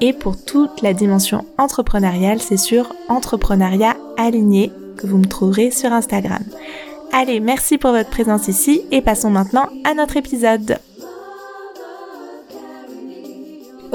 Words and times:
et 0.00 0.12
pour 0.12 0.42
toute 0.42 0.82
la 0.82 0.92
dimension 0.92 1.44
entrepreneuriale, 1.58 2.40
c'est 2.40 2.56
sur 2.56 2.92
Entrepreneuriat 3.08 3.96
Aligné 4.16 4.72
que 4.96 5.06
vous 5.06 5.18
me 5.18 5.26
trouverez 5.26 5.70
sur 5.70 5.92
Instagram. 5.92 6.42
Allez, 7.12 7.40
merci 7.40 7.78
pour 7.78 7.92
votre 7.92 8.10
présence 8.10 8.48
ici 8.48 8.82
et 8.90 9.00
passons 9.00 9.30
maintenant 9.30 9.68
à 9.84 9.94
notre 9.94 10.16
épisode. 10.16 10.78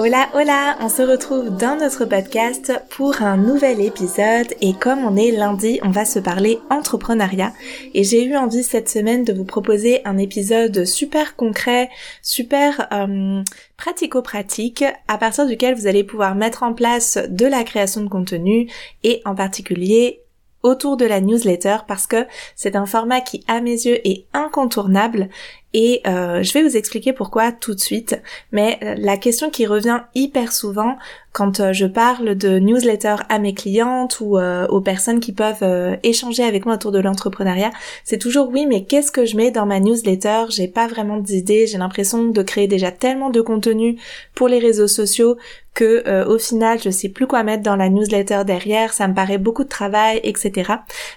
Hola, 0.02 0.30
hola, 0.34 0.78
on 0.80 0.88
se 0.88 1.02
retrouve 1.02 1.58
dans 1.58 1.76
notre 1.76 2.06
podcast 2.06 2.72
pour 2.90 3.22
un 3.22 3.36
nouvel 3.36 3.82
épisode. 3.82 4.48
Et 4.62 4.72
comme 4.74 5.00
on 5.00 5.18
est 5.18 5.32
lundi, 5.32 5.82
on 5.84 5.90
va 5.90 6.06
se 6.06 6.20
parler 6.20 6.58
entrepreneuriat. 6.70 7.52
Et 7.94 8.06
j'ai 8.06 8.24
eu 8.24 8.38
envie 8.38 8.64
cette 8.64 8.88
semaine 8.88 9.26
de 9.26 9.34
vous 9.34 9.44
proposer 9.44 10.00
un 10.06 10.18
épisode 10.18 10.86
super 10.86 11.36
concret, 11.36 11.90
super 12.22 12.88
euh, 12.94 13.44
pratico-pratique 13.76 14.86
à 15.10 15.18
partir 15.18 15.46
duquel 15.46 15.76
vous 15.76 15.86
allez 15.86 16.06
pouvoir 16.06 16.34
mettre 16.34 16.64
en 16.64 16.74
place 16.74 17.18
de 17.28 17.46
la 17.46 17.66
création 17.66 18.00
de 18.00 18.08
contenu 18.08 18.72
et 19.04 19.22
en 19.26 19.36
particulier 19.36 20.22
autour 20.64 20.98
de 20.98 21.06
la 21.06 21.22
newsletter 21.22 21.78
parce 21.88 22.08
que 22.08 22.28
c'est 22.56 22.76
un 22.76 22.86
format 22.86 23.22
qui 23.22 23.44
à 23.48 23.62
mes 23.62 23.86
yeux 23.86 24.06
est 24.08 24.26
incontournable 24.34 25.30
et 25.74 26.02
euh, 26.08 26.42
je 26.42 26.54
vais 26.54 26.64
vous 26.64 26.78
expliquer 26.78 27.14
pourquoi 27.14 27.52
tout 27.52 27.76
de 27.76 27.80
suite. 27.80 28.20
Mais 28.52 28.80
euh, 28.84 28.96
la 28.98 29.18
question 29.18 29.50
qui 29.50 29.68
revient 29.68 30.02
hyper 30.16 30.52
souvent 30.52 30.98
quand 31.32 31.60
euh, 31.60 31.74
je 31.74 31.86
parle 31.86 32.36
de 32.36 32.58
newsletter 32.58 33.18
à 33.30 33.38
mes 33.38 33.54
clientes 33.54 34.20
ou 34.20 34.40
aux 34.40 34.82
personnes 34.82 35.20
qui 35.20 35.32
peuvent 35.32 35.98
échanger 36.04 36.44
avec 36.44 36.66
moi 36.66 36.76
autour 36.76 36.92
de 36.92 37.00
l'entrepreneuriat, 37.00 37.72
c'est 38.04 38.18
toujours 38.18 38.50
oui, 38.50 38.66
mais 38.66 38.84
qu'est-ce 38.84 39.12
que 39.12 39.26
je 39.26 39.38
mets 39.38 39.52
dans 39.52 39.66
ma 39.66 39.80
newsletter? 39.80 40.46
J'ai 40.50 40.68
pas 40.68 40.88
vraiment 40.88 41.18
d'idées, 41.18 41.68
j'ai 41.68 41.78
l'impression 41.78 42.26
de 42.26 42.42
créer 42.42 42.68
déjà 42.68 42.92
tellement 42.92 43.30
de 43.30 43.42
contenu 43.42 43.98
pour 44.34 44.48
les 44.48 44.60
réseaux 44.60 44.88
sociaux 44.88 45.38
que 45.76 46.26
au 46.26 46.38
final 46.40 46.80
je 46.84 46.90
sais 46.90 47.10
plus 47.10 47.28
quoi 47.28 47.44
mettre 47.44 47.64
dans 47.64 47.76
la 47.76 47.90
newsletter 47.90 48.42
derrière, 48.46 48.92
ça 48.92 49.08
me 49.08 49.14
paraît 49.14 49.38
beaucoup 49.38 49.64
de 49.64 49.70
travail, 49.70 50.20
etc. 50.24 50.74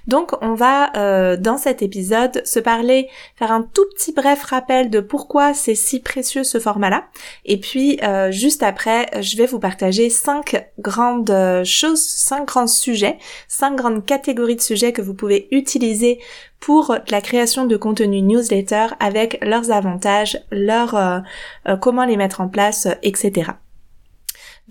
Donc 0.06 0.32
on 0.42 0.54
va 0.54 1.36
dans 1.36 1.56
cet 1.56 1.82
épisode 1.82 2.42
se 2.44 2.60
parler, 2.60 3.08
faire 3.36 3.50
un 3.50 3.62
tout 3.62 3.84
petit 3.96 4.12
bref 4.12 4.41
rappel 4.44 4.90
de 4.90 5.00
pourquoi 5.00 5.54
c'est 5.54 5.74
si 5.74 6.00
précieux 6.00 6.44
ce 6.44 6.58
format-là. 6.58 7.04
Et 7.44 7.58
puis 7.58 7.98
euh, 8.02 8.30
juste 8.30 8.62
après, 8.62 9.06
je 9.20 9.36
vais 9.36 9.46
vous 9.46 9.58
partager 9.58 10.10
cinq 10.10 10.66
grandes 10.78 11.30
euh, 11.30 11.64
choses, 11.64 12.02
cinq 12.02 12.48
grands 12.48 12.66
sujets, 12.66 13.18
cinq 13.48 13.76
grandes 13.76 14.04
catégories 14.04 14.56
de 14.56 14.60
sujets 14.60 14.92
que 14.92 15.02
vous 15.02 15.14
pouvez 15.14 15.48
utiliser 15.50 16.18
pour 16.60 16.96
la 17.08 17.20
création 17.20 17.66
de 17.66 17.76
contenu 17.76 18.22
newsletter 18.22 18.86
avec 19.00 19.38
leurs 19.42 19.70
avantages, 19.70 20.40
leurs 20.50 20.94
euh, 20.94 21.76
comment 21.80 22.04
les 22.04 22.16
mettre 22.16 22.40
en 22.40 22.48
place, 22.48 22.86
etc. 23.02 23.52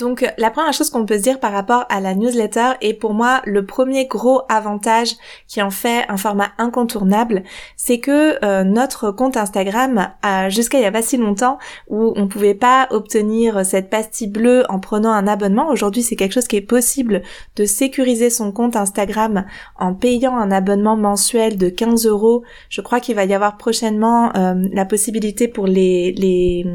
Donc 0.01 0.25
la 0.39 0.49
première 0.49 0.73
chose 0.73 0.89
qu'on 0.89 1.05
peut 1.05 1.17
se 1.17 1.21
dire 1.21 1.39
par 1.39 1.51
rapport 1.51 1.85
à 1.89 2.01
la 2.01 2.15
newsletter 2.15 2.71
est 2.81 2.95
pour 2.95 3.13
moi 3.13 3.43
le 3.45 3.67
premier 3.67 4.07
gros 4.07 4.41
avantage 4.49 5.13
qui 5.47 5.61
en 5.61 5.69
fait 5.69 6.05
un 6.09 6.17
format 6.17 6.49
incontournable, 6.57 7.43
c'est 7.77 7.99
que 7.99 8.43
euh, 8.43 8.63
notre 8.63 9.11
compte 9.11 9.37
Instagram, 9.37 10.09
jusqu'à 10.49 10.79
il 10.79 10.81
y 10.81 10.85
a 10.85 10.91
pas 10.91 11.03
si 11.03 11.17
longtemps, 11.17 11.59
où 11.87 12.13
on 12.15 12.27
pouvait 12.27 12.55
pas 12.55 12.87
obtenir 12.89 13.63
cette 13.63 13.91
pastille 13.91 14.27
bleue 14.27 14.63
en 14.69 14.79
prenant 14.79 15.11
un 15.11 15.27
abonnement, 15.27 15.69
aujourd'hui 15.69 16.01
c'est 16.01 16.15
quelque 16.15 16.33
chose 16.33 16.47
qui 16.47 16.55
est 16.55 16.61
possible 16.61 17.21
de 17.55 17.65
sécuriser 17.65 18.31
son 18.31 18.51
compte 18.51 18.75
Instagram 18.75 19.45
en 19.77 19.93
payant 19.93 20.35
un 20.35 20.49
abonnement 20.49 20.97
mensuel 20.97 21.57
de 21.57 21.69
15 21.69 22.07
euros. 22.07 22.41
Je 22.69 22.81
crois 22.81 23.01
qu'il 23.01 23.15
va 23.15 23.25
y 23.25 23.35
avoir 23.35 23.57
prochainement 23.57 24.35
euh, 24.35 24.55
la 24.73 24.85
possibilité 24.85 25.47
pour 25.47 25.67
les, 25.67 26.11
les 26.13 26.65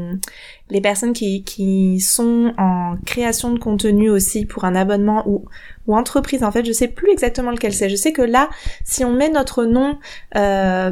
les 0.69 0.81
personnes 0.81 1.13
qui, 1.13 1.43
qui 1.43 1.99
sont 1.99 2.53
en 2.57 2.97
création 3.05 3.53
de 3.53 3.59
contenu 3.59 4.09
aussi 4.09 4.45
pour 4.45 4.65
un 4.65 4.75
abonnement 4.75 5.23
ou 5.27 5.45
ou 5.87 5.95
entreprise 5.95 6.43
en 6.43 6.51
fait 6.51 6.65
je 6.65 6.71
sais 6.71 6.87
plus 6.87 7.11
exactement 7.11 7.51
lequel 7.51 7.73
c'est. 7.73 7.89
Je 7.89 7.95
sais 7.95 8.11
que 8.11 8.21
là 8.21 8.49
si 8.83 9.03
on 9.05 9.11
met 9.11 9.29
notre 9.29 9.65
nom 9.65 9.97
euh, 10.35 10.91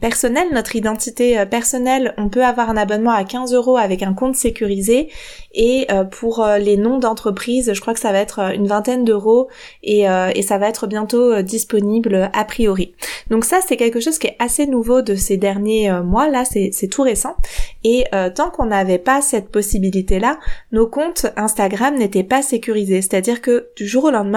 personnel 0.00 0.48
notre 0.52 0.76
identité 0.76 1.38
euh, 1.38 1.46
personnelle 1.46 2.14
on 2.18 2.28
peut 2.28 2.44
avoir 2.44 2.70
un 2.70 2.76
abonnement 2.76 3.12
à 3.12 3.24
15 3.24 3.54
euros 3.54 3.76
avec 3.76 4.02
un 4.02 4.14
compte 4.14 4.34
sécurisé. 4.34 5.08
Et 5.54 5.86
euh, 5.90 6.04
pour 6.04 6.46
les 6.58 6.76
noms 6.76 6.98
d'entreprise 6.98 7.72
je 7.72 7.80
crois 7.80 7.94
que 7.94 8.00
ça 8.00 8.12
va 8.12 8.18
être 8.18 8.40
une 8.54 8.66
vingtaine 8.66 9.04
d'euros 9.04 9.48
et, 9.82 10.02
et 10.34 10.42
ça 10.42 10.58
va 10.58 10.68
être 10.68 10.86
bientôt 10.86 11.42
disponible 11.42 12.30
a 12.32 12.44
priori. 12.44 12.94
Donc 13.30 13.44
ça 13.44 13.58
c'est 13.66 13.76
quelque 13.76 14.00
chose 14.00 14.18
qui 14.18 14.28
est 14.28 14.36
assez 14.38 14.66
nouveau 14.66 15.02
de 15.02 15.14
ces 15.14 15.36
derniers 15.36 15.92
mois. 16.02 16.28
Là 16.28 16.44
c'est 16.44 16.88
tout 16.88 17.02
récent. 17.02 17.36
Et 17.84 18.04
tant 18.34 18.50
qu'on 18.50 18.66
n'avait 18.66 18.98
pas 18.98 19.20
cette 19.20 19.50
possibilité 19.50 20.18
là 20.18 20.38
nos 20.72 20.86
comptes 20.86 21.26
Instagram 21.36 21.96
n'étaient 21.96 22.24
pas 22.24 22.42
sécurisés. 22.42 23.02
C'est 23.02 23.14
à 23.14 23.20
dire 23.20 23.42
que 23.42 23.68
du 23.76 23.86
jour 23.86 24.04
au 24.04 24.10
lendemain 24.10 24.31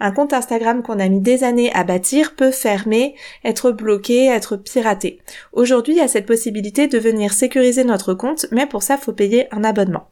un 0.00 0.10
compte 0.12 0.32
Instagram 0.32 0.82
qu'on 0.82 0.98
a 0.98 1.08
mis 1.08 1.20
des 1.20 1.44
années 1.44 1.72
à 1.72 1.84
bâtir 1.84 2.34
peut 2.34 2.50
fermer, 2.50 3.14
être 3.44 3.70
bloqué, 3.70 4.26
être 4.26 4.56
piraté. 4.56 5.20
Aujourd'hui, 5.52 5.94
il 5.94 5.98
y 5.98 6.02
a 6.02 6.08
cette 6.08 6.26
possibilité 6.26 6.86
de 6.86 6.98
venir 6.98 7.32
sécuriser 7.32 7.84
notre 7.84 8.14
compte, 8.14 8.46
mais 8.50 8.66
pour 8.66 8.82
ça, 8.82 8.96
faut 8.96 9.12
payer 9.12 9.46
un 9.52 9.64
abonnement 9.64 10.08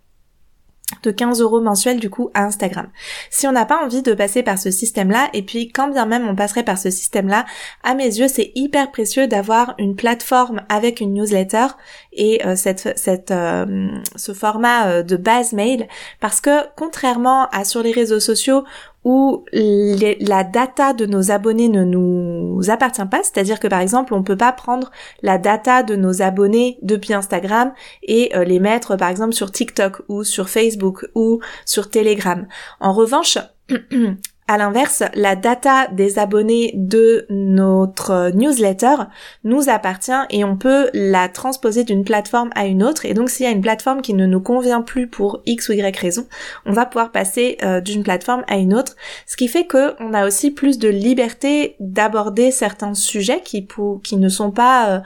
de 1.03 1.11
15 1.11 1.41
euros 1.41 1.61
mensuels 1.61 2.01
du 2.01 2.11
coup 2.11 2.31
à 2.35 2.45
Instagram. 2.45 2.89
Si 3.31 3.47
on 3.47 3.53
n'a 3.53 3.65
pas 3.65 3.83
envie 3.85 4.03
de 4.03 4.13
passer 4.13 4.43
par 4.43 4.59
ce 4.59 4.71
système-là, 4.71 5.29
et 5.33 5.43
puis 5.43 5.71
quand 5.71 5.89
bien 5.89 6.07
même 6.07 6.29
on 6.29 6.37
passerait 6.37 6.63
par 6.63 6.79
ce 6.79 6.91
système-là, 6.91 7.45
à 7.83 7.95
mes 7.95 8.05
yeux 8.05 8.29
c'est 8.29 8.53
hyper 8.55 8.91
précieux 8.91 9.27
d'avoir 9.27 9.75
une 9.79 9.97
plateforme 9.97 10.63
avec 10.69 11.01
une 11.01 11.15
newsletter 11.15 11.67
et 12.13 12.45
euh, 12.47 12.57
cette, 12.57 12.97
cette, 12.99 13.31
euh, 13.31 13.89
ce 14.17 14.33
format 14.33 14.89
euh, 14.89 15.03
de 15.03 15.17
base 15.17 15.53
mail, 15.53 15.89
parce 16.21 16.41
que 16.41 16.67
contrairement 16.77 17.49
à 17.51 17.65
sur 17.65 17.83
les 17.83 17.93
réseaux 17.93 18.21
sociaux 18.21 18.65
où 19.05 19.45
la 19.53 20.45
data 20.45 20.93
de 20.93 21.07
nos 21.07 21.31
abonnés 21.31 21.69
ne 21.69 21.85
nous 21.85 22.61
appartient 22.69 23.05
pas, 23.07 23.23
c'est-à-dire 23.23 23.61
que 23.61 23.69
par 23.69 23.81
exemple 23.81 24.15
on 24.15 24.23
peut 24.23 24.37
pas 24.37 24.53
prendre 24.53 24.91
la 25.23 25.39
data 25.39 25.83
de 25.83 25.97
nos 25.97 26.23
abonnés 26.23 26.79
depuis 26.83 27.15
Instagram 27.15 27.73
et 28.03 28.33
les 28.47 28.61
mettre 28.61 28.97
par 28.97 29.09
exemple 29.09 29.35
sur 29.35 29.53
TikTok 29.53 30.03
ou 30.09 30.25
sur 30.25 30.49
Facebook 30.49 31.07
ou 31.15 31.41
sur 31.67 31.91
Telegram. 31.91 32.47
En 32.81 32.93
revanche, 32.93 33.39
À 34.47 34.59
l'inverse, 34.59 35.03
la 35.15 35.37
data 35.37 35.87
des 35.87 36.19
abonnés 36.19 36.73
de 36.75 37.25
notre 37.31 38.31
newsletter 38.35 38.95
nous 39.43 39.71
appartient 39.71 40.13
et 40.29 40.45
on 40.45 40.59
peut 40.59 40.91
la 40.93 41.31
transposer 41.31 41.83
d'une 41.83 42.05
plateforme 42.05 42.51
à 42.55 42.67
une 42.67 42.83
autre. 42.83 43.07
Et 43.07 43.15
donc 43.15 43.31
s'il 43.31 43.47
y 43.47 43.49
a 43.49 43.53
une 43.53 43.63
plateforme 43.63 44.03
qui 44.03 44.13
ne 44.13 44.27
nous 44.27 44.43
convient 44.43 44.83
plus 44.83 45.07
pour 45.07 45.41
X 45.47 45.71
ou 45.71 45.73
Y 45.73 45.99
raison, 45.99 46.27
on 46.67 46.73
va 46.73 46.85
pouvoir 46.85 47.11
passer 47.11 47.57
euh, 47.63 47.81
d'une 47.81 48.03
plateforme 48.03 48.45
à 48.47 48.57
une 48.57 48.75
autre. 48.75 48.97
Ce 49.27 49.39
qui 49.39 49.49
fait 49.49 49.67
qu'on 49.67 50.13
a 50.13 50.27
aussi 50.27 50.51
plus 50.51 50.79
de 50.79 50.89
liberté 50.89 51.77
d'aborder 51.81 52.51
certains 52.51 52.93
sujets 52.93 53.41
qui, 53.43 53.67
qui 54.03 54.17
ne 54.19 54.29
sont 54.29 54.51
pas, 54.51 54.91
euh, 54.91 55.01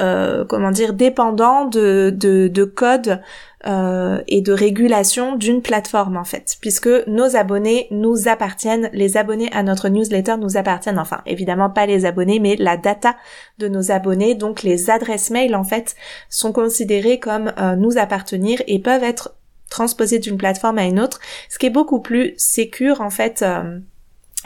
euh, 0.00 0.44
comment 0.44 0.70
dire, 0.70 0.94
dépendants 0.94 1.66
de, 1.66 2.10
de, 2.14 2.48
de 2.48 2.64
codes 2.64 3.20
euh, 3.66 4.20
et 4.26 4.40
de 4.40 4.52
régulation 4.52 5.36
d'une 5.36 5.62
plateforme 5.62 6.16
en 6.16 6.24
fait, 6.24 6.56
puisque 6.60 6.88
nos 7.06 7.36
abonnés 7.36 7.86
nous 7.90 8.26
appartiennent, 8.26 8.90
les 8.92 9.16
abonnés 9.16 9.50
à 9.52 9.62
notre 9.62 9.88
newsletter 9.88 10.36
nous 10.38 10.56
appartiennent, 10.56 10.98
enfin 10.98 11.20
évidemment 11.26 11.70
pas 11.70 11.86
les 11.86 12.04
abonnés, 12.04 12.40
mais 12.40 12.56
la 12.56 12.76
data 12.76 13.14
de 13.58 13.68
nos 13.68 13.92
abonnés, 13.92 14.34
donc 14.34 14.62
les 14.62 14.90
adresses 14.90 15.30
mail 15.30 15.54
en 15.54 15.64
fait, 15.64 15.94
sont 16.28 16.52
considérées 16.52 17.20
comme 17.20 17.52
euh, 17.58 17.76
nous 17.76 17.98
appartenir 17.98 18.62
et 18.66 18.78
peuvent 18.78 19.04
être 19.04 19.34
transposées 19.70 20.18
d'une 20.18 20.38
plateforme 20.38 20.78
à 20.78 20.84
une 20.84 20.98
autre, 20.98 21.20
ce 21.48 21.58
qui 21.58 21.66
est 21.66 21.70
beaucoup 21.70 22.00
plus 22.00 22.34
sécure 22.36 23.00
en 23.00 23.10
fait. 23.10 23.44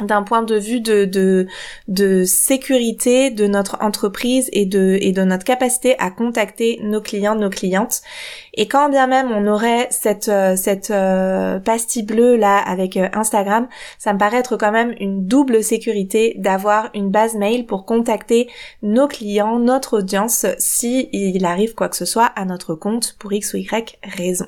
D'un 0.00 0.22
point 0.22 0.42
de 0.42 0.56
vue 0.56 0.80
de, 0.80 1.46
de, 1.88 2.24
sécurité 2.24 3.30
de 3.30 3.46
notre 3.46 3.78
entreprise 3.80 4.48
et 4.52 4.66
de, 4.66 4.98
et 5.00 5.12
de 5.12 5.22
notre 5.22 5.44
capacité 5.44 5.98
à 5.98 6.10
contacter 6.10 6.80
nos 6.82 7.00
clients, 7.00 7.34
nos 7.34 7.50
clientes. 7.50 8.02
Et 8.56 8.66
quand 8.68 8.88
bien 8.88 9.06
même 9.06 9.30
on 9.30 9.46
aurait 9.46 9.88
cette 9.90 10.28
euh, 10.28 10.56
cette 10.56 10.90
euh, 10.90 11.58
pastille 11.60 12.04
bleue 12.04 12.36
là 12.36 12.58
avec 12.58 12.96
Instagram, 12.96 13.68
ça 13.98 14.12
me 14.12 14.18
paraît 14.18 14.38
être 14.38 14.56
quand 14.56 14.72
même 14.72 14.94
une 14.98 15.26
double 15.26 15.62
sécurité 15.62 16.34
d'avoir 16.38 16.90
une 16.94 17.10
base 17.10 17.34
mail 17.34 17.66
pour 17.66 17.84
contacter 17.84 18.48
nos 18.82 19.08
clients, 19.08 19.58
notre 19.58 19.98
audience 19.98 20.46
si 20.58 21.08
il 21.12 21.44
arrive 21.44 21.74
quoi 21.74 21.88
que 21.88 21.96
ce 21.96 22.06
soit 22.06 22.24
à 22.24 22.44
notre 22.44 22.74
compte 22.74 23.16
pour 23.18 23.32
x 23.32 23.54
ou 23.54 23.58
y 23.58 23.98
raison. 24.02 24.46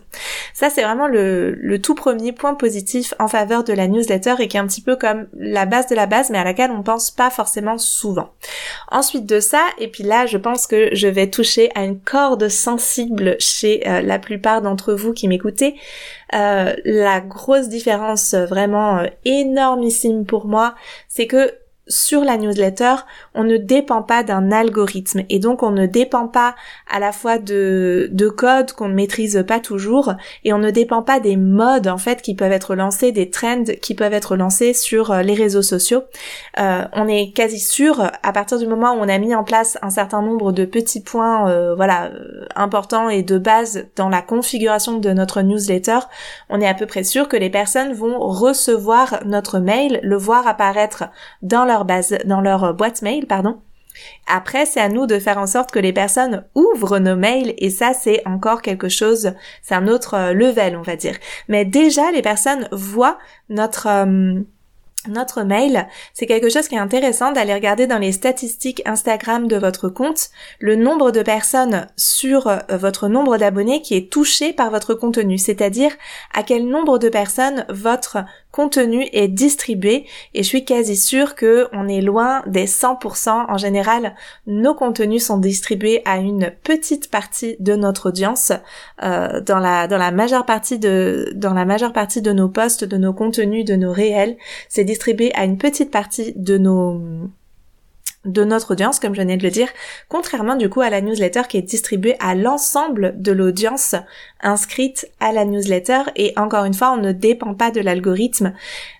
Ça 0.55 0.71
c'est 0.71 0.83
vraiment 0.83 1.07
le, 1.07 1.53
le 1.53 1.79
tout 1.81 1.95
premier 1.95 2.33
point 2.33 2.55
positif 2.55 3.13
en 3.19 3.29
faveur 3.29 3.63
de 3.63 3.73
la 3.73 3.89
newsletter 3.89 4.37
et 4.39 4.49
qui 4.49 4.57
est 4.57 4.61
un 4.61 4.67
petit 4.67 4.83
peu 4.83 4.97
comme 4.97 5.27
la 5.35 5.67
base 5.67 5.87
de 5.87 5.95
la 5.95 6.07
base 6.07 6.31
mais 6.31 6.39
à 6.39 6.45
laquelle 6.45 6.71
on 6.71 6.83
pense 6.83 7.11
pas 7.11 7.31
forcément 7.31 7.77
souvent. 7.77 8.31
Ensuite 8.91 9.27
de 9.27 9.41
ça, 9.41 9.63
et 9.79 9.89
puis 9.89 10.03
là 10.05 10.25
je 10.27 10.39
pense 10.39 10.67
que 10.67 10.89
je 10.95 11.09
vais 11.09 11.29
toucher 11.29 11.71
à 11.75 11.85
une 11.85 12.01
corde 12.01 12.49
sensible 12.49 13.37
chez 13.39 13.87
euh, 13.87 13.98
la 14.01 14.19
plupart 14.19 14.63
d'entre 14.63 14.95
vous 14.95 15.13
qui 15.13 15.29
m'écoutez, 15.29 15.75
euh, 16.35 16.75
la 16.85 17.21
grosse 17.21 17.69
différence 17.69 18.35
vraiment 18.35 18.99
euh, 18.99 19.07
énormissime 19.25 20.25
pour 20.27 20.47
moi, 20.47 20.75
c'est 21.09 21.27
que 21.27 21.53
sur 21.89 22.25
la 22.25 22.37
newsletter, 22.37 22.95
on 23.35 23.45
ne 23.45 23.57
dépend 23.57 24.03
pas 24.03 24.23
d'un 24.23 24.53
algorithme 24.53 25.23
et 25.29 25.39
donc 25.39 25.63
on 25.63 25.71
ne 25.71 25.87
dépend 25.87 26.29
pas 26.29 26.55
à 26.91 26.99
la 26.99 27.13
fois 27.13 27.39
de, 27.39 28.09
de 28.13 28.29
codes 28.29 28.73
qu'on 28.73 28.89
ne 28.89 28.95
maîtrise 28.95 29.45
pas 29.47 29.61
toujours 29.61 30.15
et 30.45 30.53
on 30.53 30.59
ne 30.59 30.71
dépend 30.71 31.03
pas 31.03 31.21
des 31.21 31.37
modes 31.37 31.89
en 31.89 31.99
fait 31.99 32.23
qui 32.23 32.35
peuvent 32.35 32.53
être 32.53 32.75
lancés, 32.75 33.13
des 33.13 33.31
trends 33.31 33.65
qui 33.81 33.95
peuvent 33.95 34.13
être 34.13 34.37
lancés 34.37 34.73
sur 34.73 35.11
euh, 35.11 35.23
les 35.23 35.35
réseaux 35.35 35.63
sociaux. 35.63 36.03
Euh, 36.59 36.85
on 36.93 37.09
est 37.09 37.33
quasi 37.35 37.59
sûr 37.59 38.11
à 38.23 38.33
partir 38.33 38.59
du 38.59 38.67
moment 38.67 38.93
où 38.93 38.99
on 38.99 39.09
a 39.09 39.19
mis 39.19 39.35
en 39.35 39.45
place 39.45 39.79
un 39.83 39.91
certain 39.91 40.23
nombre 40.23 40.53
de 40.53 40.65
petits 40.65 41.03
points 41.03 41.51
euh, 41.51 41.75
voilà 41.75 42.11
importants 42.55 43.09
et 43.09 43.23
de 43.23 43.39
base 43.39 43.87
dans 43.97 44.09
la 44.09 44.23
configuration 44.23 44.99
de 44.99 45.11
notre 45.11 45.43
newsletter, 45.43 45.99
on 46.51 46.61
est 46.61 46.69
à 46.69 46.75
peu 46.75 46.87
près 46.87 47.05
sûr 47.05 47.29
que 47.29 47.37
les 47.37 47.51
personnes 47.51 47.93
vont 47.93 48.19
recevoir 48.19 49.21
notre 49.25 49.59
mail, 49.59 50.01
le 50.03 50.17
voir 50.17 50.47
apparaître 50.47 51.05
dans 51.43 51.65
leur 51.65 51.78
base, 51.85 52.19
dans 52.25 52.41
leur 52.41 52.75
boîte 52.75 53.03
mail, 53.03 53.27
pardon. 53.27 53.61
Après, 54.27 54.67
c'est 54.67 54.81
à 54.81 54.89
nous 54.89 55.07
de 55.07 55.19
faire 55.19 55.39
en 55.39 55.47
sorte 55.47 55.71
que 55.71 55.79
les 55.79 55.93
personnes 55.93 56.45
ouvrent 56.55 56.99
nos 56.99 57.17
mails 57.17 57.55
et 57.59 57.71
ça, 57.71 57.93
c'est 57.95 58.23
encore 58.27 58.63
quelque 58.63 58.89
chose, 58.89 59.33
c'est 59.63 59.75
un 59.75 59.89
autre 59.89 60.15
euh, 60.15 60.33
level, 60.33 60.77
on 60.77 60.83
va 60.83 60.97
dire. 60.97 61.17
Mais 61.49 61.65
déjà, 61.65 62.11
les 62.11 62.23
personnes 62.23 62.69
voient 62.73 63.19
notre 63.49 63.89
euh, 63.89 64.41
notre 65.07 65.43
mail, 65.43 65.87
c'est 66.13 66.27
quelque 66.27 66.51
chose 66.51 66.67
qui 66.67 66.75
est 66.75 66.79
intéressant 66.79 67.31
d'aller 67.31 67.55
regarder 67.55 67.87
dans 67.87 67.99
les 67.99 68.11
statistiques 68.13 68.83
Instagram 68.85 69.47
de 69.47 69.57
votre 69.57 69.89
compte 69.89 70.29
le 70.59 70.75
nombre 70.75 71.13
de 71.13 71.23
personnes 71.23 71.87
sur 71.97 72.49
euh, 72.49 72.59
votre 72.71 73.09
nombre 73.09 73.39
d'abonnés 73.39 73.81
qui 73.81 73.97
est 73.97 74.13
touché 74.13 74.53
par 74.53 74.71
votre 74.71 74.95
contenu, 74.95 75.39
c'est-à-dire 75.39 75.93
à 76.35 76.43
quel 76.43 76.67
nombre 76.67 76.99
de 76.99 77.09
personnes 77.09 77.65
votre 77.69 78.19
contenu 78.53 79.07
est 79.13 79.29
distribué 79.29 80.07
et 80.35 80.43
je 80.43 80.49
suis 80.49 80.65
quasi 80.65 80.97
sûre 80.97 81.35
que 81.35 81.69
on 81.73 81.89
est 81.89 82.01
loin 82.01 82.43
des 82.47 82.67
100%. 82.67 83.47
En 83.49 83.59
général, 83.59 84.15
nos 84.47 84.75
contenus 84.75 85.25
sont 85.25 85.39
distribués 85.39 86.03
à 86.05 86.19
une 86.19 86.53
petite 86.63 87.11
partie 87.11 87.57
de 87.61 87.75
notre 87.75 88.09
audience. 88.09 88.53
Euh, 89.03 89.41
dans 89.41 89.59
la 89.59 89.87
dans 89.87 89.99
la 89.99 90.11
majeure 90.11 90.47
partie 90.47 90.79
de 90.79 91.33
dans 91.35 91.55
la 91.55 91.65
majeure 91.65 91.93
partie 91.93 92.23
de 92.23 92.33
nos 92.33 92.49
posts, 92.49 92.85
de 92.85 92.97
nos 92.97 93.13
contenus, 93.13 93.65
de 93.65 93.77
nos 93.77 93.93
réels, 93.93 94.37
c'est 94.69 94.85
distribué 94.85 95.33
à 95.35 95.45
une 95.45 95.59
petite 95.59 95.91
partie 95.91 96.33
de 96.37 96.59
nos 96.59 97.01
de 98.29 98.45
notre 98.45 98.73
audience, 98.73 99.01
comme 99.01 99.15
je 99.15 99.21
venais 99.21 99.37
de 99.37 99.43
le 99.43 99.51
dire, 99.51 99.69
contrairement 100.09 100.57
du 100.57 100.69
coup 100.69 100.81
à 100.81 100.91
la 100.91 101.01
newsletter 101.01 101.43
qui 101.49 101.57
est 101.57 101.63
distribuée 101.63 102.17
à 102.21 102.35
l'ensemble 102.35 103.15
de 103.17 103.33
l'audience 103.33 103.95
inscrite 104.41 105.11
à 105.21 105.33
la 105.33 105.45
newsletter 105.45 106.03
et 106.15 106.33
encore 106.37 106.65
une 106.65 106.75
fois 106.75 106.93
on 106.93 107.01
ne 107.01 107.13
dépend 107.13 107.55
pas 107.55 107.71
de 107.71 107.81
l'algorithme. 107.81 108.53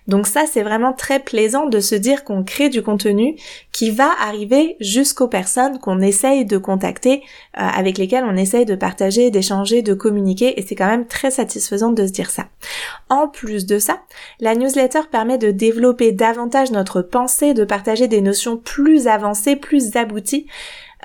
Donc 0.09 0.27
ça 0.27 0.45
c'est 0.51 0.63
vraiment 0.63 0.91
très 0.91 1.19
plaisant 1.19 1.67
de 1.67 1.79
se 1.79 1.95
dire 1.95 2.23
qu'on 2.23 2.43
crée 2.43 2.69
du 2.69 2.81
contenu 2.81 3.37
qui 3.71 3.91
va 3.91 4.09
arriver 4.19 4.75
jusqu'aux 4.79 5.27
personnes 5.27 5.79
qu'on 5.79 6.01
essaye 6.01 6.45
de 6.45 6.57
contacter, 6.57 7.21
euh, 7.57 7.61
avec 7.61 7.97
lesquelles 7.97 8.25
on 8.27 8.35
essaye 8.35 8.65
de 8.65 8.75
partager, 8.75 9.31
d'échanger, 9.31 9.81
de 9.81 9.93
communiquer 9.93 10.59
et 10.59 10.65
c'est 10.65 10.75
quand 10.75 10.87
même 10.87 11.05
très 11.05 11.31
satisfaisant 11.31 11.91
de 11.91 12.05
se 12.07 12.11
dire 12.11 12.31
ça. 12.31 12.47
En 13.09 13.27
plus 13.27 13.65
de 13.65 13.79
ça, 13.79 14.01
la 14.39 14.55
newsletter 14.55 15.01
permet 15.11 15.37
de 15.37 15.51
développer 15.51 16.11
davantage 16.11 16.71
notre 16.71 17.01
pensée, 17.01 17.53
de 17.53 17.63
partager 17.63 18.07
des 18.07 18.21
notions 18.21 18.57
plus 18.57 19.07
avancées, 19.07 19.55
plus 19.55 19.95
abouties 19.95 20.47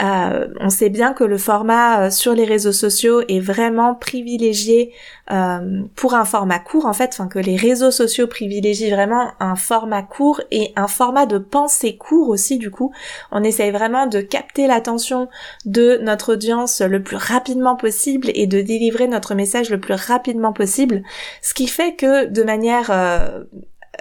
euh, 0.02 0.48
on 0.60 0.70
sait 0.70 0.88
bien 0.88 1.12
que 1.12 1.22
le 1.22 1.38
format 1.38 2.06
euh, 2.06 2.10
sur 2.10 2.34
les 2.34 2.44
réseaux 2.44 2.72
sociaux 2.72 3.22
est 3.28 3.38
vraiment 3.38 3.94
privilégié 3.94 4.92
euh, 5.30 5.82
pour 5.94 6.14
un 6.14 6.24
format 6.24 6.58
court 6.58 6.86
en 6.86 6.92
fait, 6.92 7.10
enfin 7.12 7.28
que 7.28 7.38
les 7.38 7.56
réseaux 7.56 7.92
sociaux 7.92 8.26
privilégient 8.26 8.90
vraiment 8.90 9.28
un 9.38 9.54
format 9.54 10.02
court 10.02 10.40
et 10.50 10.72
un 10.74 10.88
format 10.88 11.26
de 11.26 11.38
pensée 11.38 11.96
court 11.96 12.28
aussi 12.28 12.58
du 12.58 12.72
coup. 12.72 12.92
On 13.30 13.44
essaye 13.44 13.70
vraiment 13.70 14.06
de 14.08 14.20
capter 14.20 14.66
l'attention 14.66 15.28
de 15.64 15.98
notre 16.02 16.32
audience 16.32 16.80
le 16.80 17.00
plus 17.00 17.16
rapidement 17.16 17.76
possible 17.76 18.30
et 18.34 18.48
de 18.48 18.60
délivrer 18.60 19.06
notre 19.06 19.34
message 19.34 19.70
le 19.70 19.78
plus 19.78 19.94
rapidement 19.94 20.52
possible, 20.52 21.02
ce 21.40 21.54
qui 21.54 21.68
fait 21.68 21.94
que 21.94 22.26
de 22.26 22.42
manière 22.42 22.88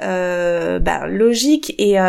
bah, 0.02 1.08
logique 1.08 1.76
et, 1.78 2.00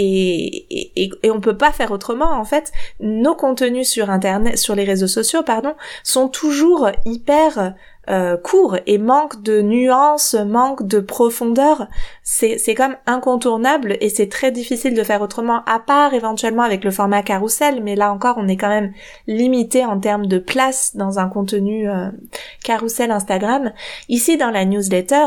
et, 0.00 1.02
et, 1.02 1.10
et, 1.22 1.30
on 1.30 1.40
peut 1.40 1.56
pas 1.56 1.72
faire 1.72 1.90
autrement 1.90 2.32
en 2.32 2.44
fait. 2.44 2.70
Nos 3.00 3.34
contenus 3.34 3.88
sur 3.88 4.10
internet, 4.10 4.56
sur 4.56 4.76
les 4.76 4.84
réseaux 4.84 5.08
sociaux, 5.08 5.42
pardon, 5.42 5.74
sont 6.04 6.28
toujours 6.28 6.88
hyper 7.04 7.74
euh, 8.08 8.36
courts 8.36 8.76
et 8.86 8.96
manquent 8.96 9.42
de 9.42 9.60
nuances, 9.60 10.34
manquent 10.34 10.86
de 10.86 11.00
profondeur. 11.00 11.88
C'est 12.22 12.58
c'est 12.58 12.76
comme 12.76 12.94
incontournable 13.06 13.96
et 14.00 14.08
c'est 14.08 14.28
très 14.28 14.52
difficile 14.52 14.94
de 14.94 15.02
faire 15.02 15.20
autrement, 15.20 15.64
à 15.66 15.80
part 15.80 16.14
éventuellement 16.14 16.62
avec 16.62 16.84
le 16.84 16.92
format 16.92 17.24
carrousel. 17.24 17.82
Mais 17.82 17.96
là 17.96 18.12
encore, 18.12 18.36
on 18.38 18.46
est 18.46 18.56
quand 18.56 18.68
même 18.68 18.92
limité 19.26 19.84
en 19.84 19.98
termes 19.98 20.26
de 20.26 20.38
place 20.38 20.94
dans 20.94 21.18
un 21.18 21.28
contenu 21.28 21.90
euh, 21.90 22.08
carrousel 22.62 23.10
Instagram. 23.10 23.72
Ici, 24.08 24.36
dans 24.36 24.50
la 24.50 24.64
newsletter, 24.64 25.26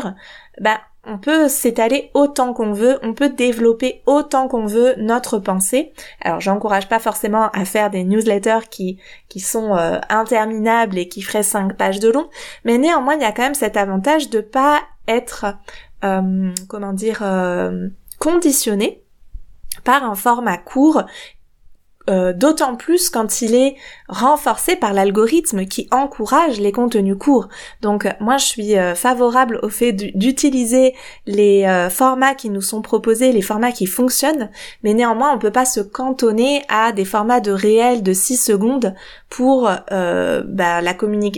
bah 0.60 0.80
on 1.04 1.18
peut 1.18 1.48
s'étaler 1.48 2.10
autant 2.14 2.52
qu'on 2.52 2.72
veut, 2.72 2.98
on 3.02 3.12
peut 3.12 3.30
développer 3.30 4.02
autant 4.06 4.46
qu'on 4.46 4.66
veut 4.66 4.94
notre 4.98 5.38
pensée. 5.38 5.92
Alors 6.20 6.40
j'encourage 6.40 6.88
pas 6.88 7.00
forcément 7.00 7.50
à 7.50 7.64
faire 7.64 7.90
des 7.90 8.04
newsletters 8.04 8.68
qui, 8.70 8.98
qui 9.28 9.40
sont 9.40 9.76
euh, 9.76 9.98
interminables 10.08 10.98
et 10.98 11.08
qui 11.08 11.22
feraient 11.22 11.42
5 11.42 11.76
pages 11.76 11.98
de 11.98 12.08
long, 12.08 12.28
mais 12.64 12.78
néanmoins 12.78 13.14
il 13.14 13.22
y 13.22 13.24
a 13.24 13.32
quand 13.32 13.42
même 13.42 13.54
cet 13.54 13.76
avantage 13.76 14.30
de 14.30 14.40
pas 14.40 14.80
être 15.08 15.46
euh, 16.04 16.52
comment 16.68 16.92
dire 16.92 17.20
euh, 17.22 17.88
conditionné 18.18 19.02
par 19.84 20.04
un 20.04 20.14
format 20.14 20.58
court 20.58 21.02
euh, 22.12 22.32
d'autant 22.34 22.76
plus 22.76 23.08
quand 23.08 23.40
il 23.40 23.54
est 23.54 23.76
renforcé 24.08 24.76
par 24.76 24.92
l'algorithme 24.92 25.64
qui 25.64 25.88
encourage 25.90 26.60
les 26.60 26.70
contenus 26.70 27.16
courts. 27.18 27.48
Donc 27.80 28.06
moi 28.20 28.36
je 28.36 28.44
suis 28.44 28.76
euh, 28.76 28.94
favorable 28.94 29.58
au 29.62 29.70
fait 29.70 29.92
d'utiliser 29.92 30.94
les 31.26 31.64
euh, 31.64 31.88
formats 31.88 32.34
qui 32.34 32.50
nous 32.50 32.60
sont 32.60 32.82
proposés, 32.82 33.32
les 33.32 33.40
formats 33.40 33.72
qui 33.72 33.86
fonctionnent, 33.86 34.50
mais 34.82 34.92
néanmoins 34.92 35.32
on 35.34 35.38
peut 35.38 35.50
pas 35.50 35.64
se 35.64 35.80
cantonner 35.80 36.62
à 36.68 36.92
des 36.92 37.06
formats 37.06 37.40
de 37.40 37.50
réel 37.50 38.02
de 38.02 38.12
6 38.12 38.36
secondes 38.36 38.94
pour 39.30 39.70
bah, 39.90 40.80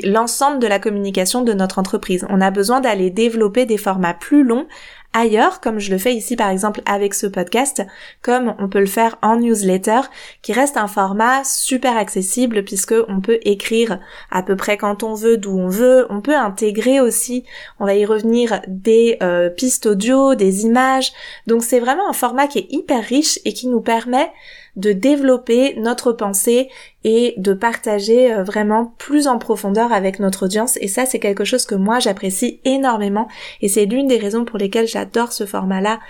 l'ensemble 0.04 0.58
de 0.58 0.66
la 0.66 0.80
communication 0.80 1.42
de 1.42 1.52
notre 1.52 1.78
entreprise. 1.78 2.26
On 2.28 2.40
a 2.40 2.50
besoin 2.50 2.80
d'aller 2.80 3.10
développer 3.10 3.66
des 3.66 3.78
formats 3.78 4.14
plus 4.14 4.42
longs 4.42 4.66
ailleurs, 5.14 5.60
comme 5.60 5.78
je 5.78 5.90
le 5.90 5.98
fais 5.98 6.14
ici 6.14 6.36
par 6.36 6.50
exemple 6.50 6.82
avec 6.84 7.14
ce 7.14 7.26
podcast, 7.26 7.82
comme 8.20 8.54
on 8.58 8.68
peut 8.68 8.80
le 8.80 8.86
faire 8.86 9.16
en 9.22 9.36
newsletter, 9.36 10.00
qui 10.42 10.52
reste 10.52 10.76
un 10.76 10.88
format 10.88 11.42
super 11.44 11.96
accessible 11.96 12.64
puisque 12.64 12.94
on 13.08 13.20
peut 13.20 13.38
écrire 13.42 14.00
à 14.30 14.42
peu 14.42 14.56
près 14.56 14.76
quand 14.76 15.02
on 15.02 15.14
veut, 15.14 15.36
d'où 15.36 15.58
on 15.58 15.68
veut. 15.68 16.06
On 16.10 16.20
peut 16.20 16.36
intégrer 16.36 17.00
aussi, 17.00 17.44
on 17.80 17.86
va 17.86 17.94
y 17.94 18.04
revenir, 18.04 18.60
des 18.66 19.16
euh, 19.22 19.48
pistes 19.48 19.86
audio, 19.86 20.34
des 20.34 20.64
images. 20.64 21.12
Donc 21.46 21.62
c'est 21.62 21.80
vraiment 21.80 22.08
un 22.08 22.12
format 22.12 22.46
qui 22.46 22.58
est 22.58 22.66
hyper 22.70 23.02
riche 23.02 23.38
et 23.44 23.52
qui 23.52 23.68
nous 23.68 23.80
permet 23.80 24.30
de 24.76 24.92
développer 24.92 25.74
notre 25.76 26.12
pensée 26.12 26.68
et 27.04 27.34
de 27.36 27.52
partager 27.52 28.32
euh, 28.32 28.42
vraiment 28.42 28.94
plus 28.98 29.28
en 29.28 29.38
profondeur 29.38 29.92
avec 29.92 30.18
notre 30.18 30.46
audience. 30.46 30.78
Et 30.80 30.88
ça, 30.88 31.06
c'est 31.06 31.18
quelque 31.18 31.44
chose 31.44 31.66
que 31.66 31.74
moi, 31.74 32.00
j'apprécie 32.00 32.60
énormément. 32.64 33.28
Et 33.60 33.68
c'est 33.68 33.84
l'une 33.84 34.08
des 34.08 34.18
raisons 34.18 34.44
pour 34.44 34.58
lesquelles 34.58 34.88
j'adore 34.88 35.32
ce 35.32 35.46
format-là 35.46 36.00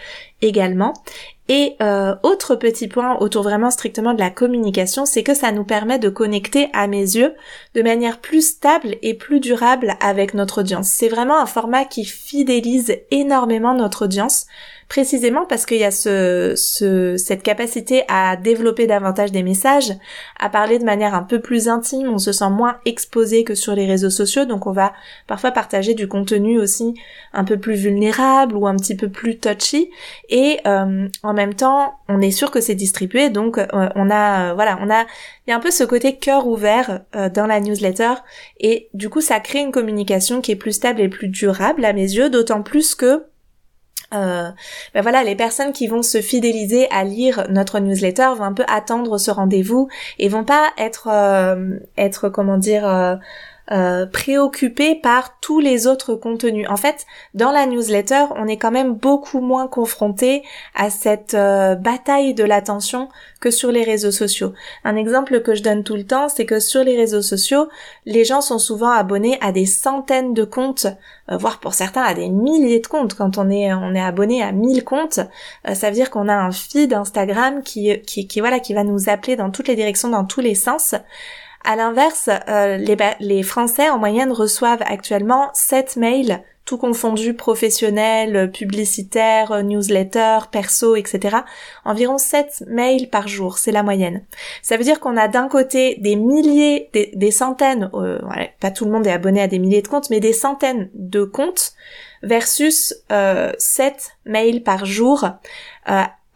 également. 0.40 0.94
Et 1.48 1.76
euh, 1.82 2.14
autre 2.22 2.54
petit 2.54 2.88
point 2.88 3.18
autour 3.20 3.42
vraiment 3.42 3.70
strictement 3.70 4.14
de 4.14 4.20
la 4.20 4.30
communication, 4.30 5.04
c'est 5.04 5.22
que 5.22 5.34
ça 5.34 5.52
nous 5.52 5.64
permet 5.64 5.98
de 5.98 6.08
connecter 6.08 6.68
à 6.72 6.86
mes 6.86 7.02
yeux 7.02 7.34
de 7.74 7.82
manière 7.82 8.20
plus 8.20 8.54
stable 8.54 8.96
et 9.02 9.12
plus 9.12 9.40
durable 9.40 9.96
avec 10.00 10.32
notre 10.32 10.60
audience. 10.60 10.88
C'est 10.88 11.08
vraiment 11.08 11.38
un 11.38 11.46
format 11.46 11.84
qui 11.84 12.06
fidélise 12.06 12.96
énormément 13.10 13.74
notre 13.74 14.06
audience 14.06 14.46
précisément 14.94 15.44
parce 15.44 15.66
qu'il 15.66 15.78
y 15.78 15.84
a 15.84 15.90
ce, 15.90 16.52
ce, 16.54 17.16
cette 17.16 17.42
capacité 17.42 18.04
à 18.06 18.36
développer 18.36 18.86
davantage 18.86 19.32
des 19.32 19.42
messages, 19.42 19.92
à 20.38 20.48
parler 20.48 20.78
de 20.78 20.84
manière 20.84 21.16
un 21.16 21.24
peu 21.24 21.40
plus 21.40 21.68
intime, 21.68 22.08
on 22.08 22.18
se 22.18 22.30
sent 22.30 22.50
moins 22.50 22.76
exposé 22.84 23.42
que 23.42 23.56
sur 23.56 23.74
les 23.74 23.86
réseaux 23.86 24.08
sociaux, 24.08 24.44
donc 24.44 24.68
on 24.68 24.70
va 24.70 24.92
parfois 25.26 25.50
partager 25.50 25.94
du 25.94 26.06
contenu 26.06 26.60
aussi 26.60 26.94
un 27.32 27.42
peu 27.42 27.58
plus 27.58 27.74
vulnérable 27.74 28.54
ou 28.54 28.68
un 28.68 28.76
petit 28.76 28.94
peu 28.94 29.08
plus 29.08 29.40
touchy, 29.40 29.90
et 30.28 30.60
euh, 30.64 31.08
en 31.24 31.34
même 31.34 31.54
temps, 31.54 31.94
on 32.08 32.20
est 32.20 32.30
sûr 32.30 32.52
que 32.52 32.60
c'est 32.60 32.76
distribué, 32.76 33.30
donc 33.30 33.58
euh, 33.58 33.66
on 33.96 34.10
a, 34.10 34.50
euh, 34.50 34.54
voilà, 34.54 34.78
on 34.80 34.90
a, 34.90 35.06
il 35.46 35.50
y 35.50 35.52
a 35.52 35.56
un 35.56 35.60
peu 35.60 35.72
ce 35.72 35.82
côté 35.82 36.18
cœur 36.18 36.46
ouvert 36.46 37.00
dans 37.34 37.48
la 37.48 37.58
newsletter, 37.58 38.14
et 38.60 38.90
du 38.94 39.10
coup, 39.10 39.20
ça 39.20 39.40
crée 39.40 39.58
une 39.58 39.72
communication 39.72 40.40
qui 40.40 40.52
est 40.52 40.56
plus 40.56 40.70
stable 40.70 41.00
et 41.00 41.08
plus 41.08 41.26
durable 41.26 41.84
à 41.84 41.92
mes 41.92 42.14
yeux, 42.14 42.30
d'autant 42.30 42.62
plus 42.62 42.94
que 42.94 43.24
euh, 44.14 44.50
ben 44.94 45.02
voilà, 45.02 45.24
les 45.24 45.36
personnes 45.36 45.72
qui 45.72 45.86
vont 45.86 46.02
se 46.02 46.20
fidéliser 46.20 46.88
à 46.90 47.04
lire 47.04 47.46
notre 47.50 47.78
newsletter 47.80 48.30
vont 48.36 48.44
un 48.44 48.52
peu 48.52 48.64
attendre 48.68 49.18
ce 49.18 49.30
rendez-vous 49.30 49.88
et 50.18 50.28
vont 50.28 50.44
pas 50.44 50.70
être 50.78 51.08
euh, 51.10 51.78
être 51.96 52.28
comment 52.28 52.58
dire 52.58 53.18
euh, 53.72 54.04
préoccupé 54.04 54.94
par 54.94 55.40
tous 55.40 55.58
les 55.58 55.86
autres 55.86 56.14
contenus. 56.14 56.68
En 56.68 56.76
fait, 56.76 57.06
dans 57.32 57.50
la 57.50 57.64
newsletter, 57.64 58.26
on 58.36 58.46
est 58.46 58.58
quand 58.58 58.70
même 58.70 58.92
beaucoup 58.92 59.40
moins 59.40 59.68
confronté 59.68 60.42
à 60.74 60.90
cette 60.90 61.32
euh, 61.32 61.74
bataille 61.74 62.34
de 62.34 62.44
l'attention 62.44 63.08
que 63.40 63.50
sur 63.50 63.72
les 63.72 63.82
réseaux 63.82 64.10
sociaux. 64.10 64.52
Un 64.84 64.96
exemple 64.96 65.40
que 65.40 65.54
je 65.54 65.62
donne 65.62 65.82
tout 65.82 65.96
le 65.96 66.04
temps, 66.04 66.28
c'est 66.28 66.44
que 66.44 66.60
sur 66.60 66.84
les 66.84 66.94
réseaux 66.94 67.22
sociaux, 67.22 67.68
les 68.04 68.26
gens 68.26 68.42
sont 68.42 68.58
souvent 68.58 68.90
abonnés 68.90 69.38
à 69.40 69.50
des 69.50 69.64
centaines 69.64 70.34
de 70.34 70.44
comptes, 70.44 70.86
euh, 71.30 71.38
voire 71.38 71.58
pour 71.58 71.72
certains 71.72 72.02
à 72.02 72.12
des 72.12 72.28
milliers 72.28 72.80
de 72.80 72.86
comptes. 72.86 73.14
Quand 73.14 73.38
on 73.38 73.48
est 73.48 73.72
on 73.72 73.94
est 73.94 74.00
abonné 74.00 74.42
à 74.42 74.52
1000 74.52 74.84
comptes, 74.84 75.20
ça 75.72 75.88
veut 75.88 75.94
dire 75.94 76.10
qu'on 76.10 76.28
a 76.28 76.34
un 76.34 76.50
feed 76.52 76.92
Instagram 76.92 77.62
qui 77.62 77.98
qui 78.02 78.40
voilà 78.40 78.60
qui 78.60 78.74
va 78.74 78.84
nous 78.84 79.08
appeler 79.08 79.36
dans 79.36 79.50
toutes 79.50 79.68
les 79.68 79.76
directions, 79.76 80.10
dans 80.10 80.26
tous 80.26 80.40
les 80.40 80.54
sens. 80.54 80.94
À 81.64 81.76
l'inverse, 81.76 82.28
euh, 82.48 82.76
les, 82.76 82.96
les, 83.20 83.42
Français 83.42 83.88
en 83.88 83.98
moyenne 83.98 84.30
reçoivent 84.30 84.82
actuellement 84.84 85.48
7 85.54 85.96
mails, 85.96 86.42
tout 86.66 86.76
confondu, 86.76 87.32
professionnels, 87.32 88.50
publicitaires, 88.50 89.64
newsletters, 89.64 90.50
perso, 90.52 90.94
etc. 90.94 91.38
Environ 91.86 92.18
7 92.18 92.64
mails 92.66 93.08
par 93.08 93.28
jour, 93.28 93.56
c'est 93.56 93.72
la 93.72 93.82
moyenne. 93.82 94.24
Ça 94.62 94.76
veut 94.76 94.84
dire 94.84 95.00
qu'on 95.00 95.16
a 95.16 95.26
d'un 95.26 95.48
côté 95.48 95.96
des 95.96 96.16
milliers, 96.16 96.90
des, 96.92 97.30
centaines, 97.30 97.90
euh, 97.94 98.18
pas 98.60 98.70
tout 98.70 98.84
le 98.84 98.90
monde 98.90 99.06
est 99.06 99.12
abonné 99.12 99.40
à 99.40 99.48
des 99.48 99.58
milliers 99.58 99.82
de 99.82 99.88
comptes, 99.88 100.10
mais 100.10 100.20
des 100.20 100.34
centaines 100.34 100.90
de 100.94 101.24
comptes 101.24 101.72
versus 102.22 102.94
euh, 103.10 103.52
7 103.58 104.10
mails 104.26 104.62
par 104.62 104.84
jour. 104.84 105.28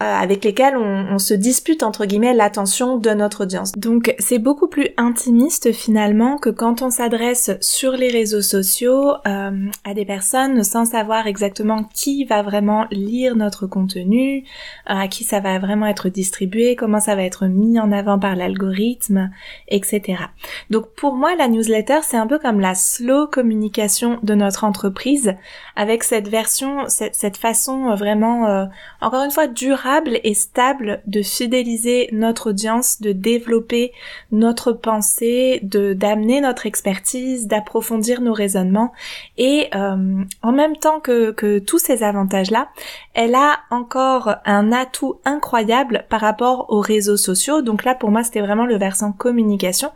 Euh, 0.02 0.08
euh, 0.08 0.14
avec 0.14 0.44
lesquels 0.44 0.76
on, 0.76 1.18
se 1.18 1.34
dispute 1.34 1.82
entre 1.82 2.04
guillemets 2.04 2.32
l'attention 2.32 2.98
de 2.98 3.10
notre 3.10 3.42
audience. 3.42 3.72
Donc 3.72 4.14
c'est 4.20 4.38
beaucoup 4.38 4.68
plus 4.68 4.90
intimiste 4.96 5.72
finalement 5.72 6.38
que 6.38 6.50
quand 6.50 6.82
on 6.82 6.90
s'adresse 6.90 7.50
sur 7.60 7.92
les 7.92 8.08
réseaux 8.08 8.40
sociaux 8.40 9.14
euh, 9.26 9.66
à 9.84 9.94
des 9.94 10.04
personnes 10.04 10.62
sans 10.62 10.84
savoir 10.84 11.26
exactement 11.26 11.82
qui 11.92 12.24
va 12.24 12.42
vraiment 12.42 12.86
lire 12.92 13.34
notre 13.34 13.66
contenu, 13.66 14.44
euh, 14.88 14.94
à 14.94 15.08
qui 15.08 15.24
ça 15.24 15.40
va 15.40 15.58
vraiment 15.58 15.86
être 15.86 16.08
distribué, 16.08 16.76
comment 16.76 17.00
ça 17.00 17.16
va 17.16 17.24
être 17.24 17.46
mis 17.46 17.80
en 17.80 17.90
avant 17.90 18.18
par 18.18 18.36
l'algorithme, 18.36 19.30
etc. 19.66 20.22
Donc 20.70 20.94
pour 20.94 21.14
moi 21.14 21.34
la 21.34 21.48
newsletter 21.48 22.00
c'est 22.02 22.16
un 22.16 22.28
peu 22.28 22.38
comme 22.38 22.60
la 22.60 22.76
slow 22.76 23.26
communication 23.26 24.20
de 24.22 24.34
notre 24.34 24.62
entreprise 24.62 25.34
avec 25.74 26.04
cette 26.04 26.28
version, 26.28 26.88
cette, 26.88 27.16
cette 27.16 27.36
façon 27.36 27.94
vraiment 27.96 28.68
encore 29.00 29.24
une 29.24 29.30
fois 29.32 29.48
durable 29.48 29.87
et 30.22 30.34
stable 30.34 31.02
de 31.06 31.22
fidéliser 31.22 32.08
notre 32.12 32.50
audience, 32.50 33.00
de 33.00 33.12
développer 33.12 33.92
notre 34.32 34.72
pensée, 34.72 35.60
de 35.62 35.92
d'amener 35.92 36.40
notre 36.40 36.66
expertise, 36.66 37.46
d'approfondir 37.46 38.20
nos 38.20 38.32
raisonnements 38.32 38.92
et 39.36 39.68
euh, 39.74 40.22
en 40.42 40.52
même 40.52 40.76
temps 40.76 41.00
que, 41.00 41.30
que 41.32 41.58
tous 41.58 41.78
ces 41.78 42.02
avantages-là, 42.02 42.68
elle 43.14 43.34
a 43.34 43.60
encore 43.70 44.36
un 44.44 44.72
atout 44.72 45.20
incroyable 45.24 46.04
par 46.08 46.20
rapport 46.20 46.66
aux 46.68 46.80
réseaux 46.80 47.16
sociaux. 47.16 47.62
Donc 47.62 47.84
là 47.84 47.94
pour 47.94 48.10
moi 48.10 48.22
c'était 48.22 48.40
vraiment 48.40 48.66
le 48.66 48.76
versant 48.76 49.12
communication 49.12 49.90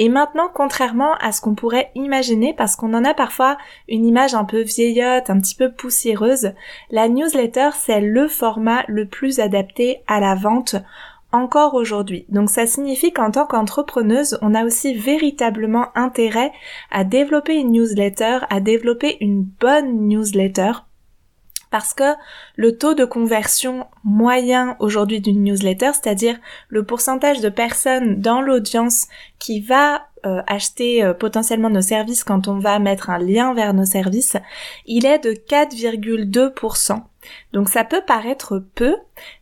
et 0.00 0.08
maintenant, 0.08 0.48
contrairement 0.54 1.14
à 1.16 1.32
ce 1.32 1.40
qu'on 1.40 1.56
pourrait 1.56 1.90
imaginer, 1.96 2.54
parce 2.56 2.76
qu'on 2.76 2.94
en 2.94 3.04
a 3.04 3.14
parfois 3.14 3.58
une 3.88 4.06
image 4.06 4.32
un 4.32 4.44
peu 4.44 4.62
vieillotte, 4.62 5.28
un 5.28 5.40
petit 5.40 5.56
peu 5.56 5.72
poussiéreuse, 5.72 6.52
la 6.92 7.08
newsletter, 7.08 7.70
c'est 7.74 8.00
le 8.00 8.28
format 8.28 8.84
le 8.86 9.06
plus 9.06 9.17
adapté 9.38 10.02
à 10.06 10.20
la 10.20 10.34
vente 10.34 10.76
encore 11.32 11.74
aujourd'hui. 11.74 12.24
Donc 12.28 12.50
ça 12.50 12.66
signifie 12.66 13.12
qu'en 13.12 13.30
tant 13.30 13.46
qu'entrepreneuse, 13.46 14.38
on 14.40 14.54
a 14.54 14.64
aussi 14.64 14.94
véritablement 14.94 15.88
intérêt 15.94 16.52
à 16.90 17.04
développer 17.04 17.54
une 17.54 17.72
newsletter, 17.72 18.38
à 18.48 18.60
développer 18.60 19.18
une 19.20 19.42
bonne 19.42 20.08
newsletter 20.08 20.72
parce 21.70 21.92
que 21.92 22.14
le 22.56 22.78
taux 22.78 22.94
de 22.94 23.04
conversion 23.04 23.86
moyen 24.04 24.76
aujourd'hui 24.78 25.20
d'une 25.20 25.44
newsletter, 25.44 25.90
c'est-à-dire 25.92 26.38
le 26.68 26.82
pourcentage 26.82 27.40
de 27.40 27.48
personnes 27.48 28.20
dans 28.20 28.40
l'audience 28.40 29.06
qui 29.38 29.60
va 29.60 30.06
euh, 30.26 30.40
acheter 30.46 31.04
euh, 31.04 31.14
potentiellement 31.14 31.70
nos 31.70 31.82
services 31.82 32.24
quand 32.24 32.48
on 32.48 32.58
va 32.58 32.78
mettre 32.78 33.10
un 33.10 33.18
lien 33.18 33.54
vers 33.54 33.74
nos 33.74 33.84
services, 33.84 34.36
il 34.86 35.06
est 35.06 35.18
de 35.18 35.32
4,2%. 35.32 37.02
Donc 37.52 37.68
ça 37.68 37.84
peut 37.84 38.02
paraître 38.06 38.62
peu, 38.74 38.96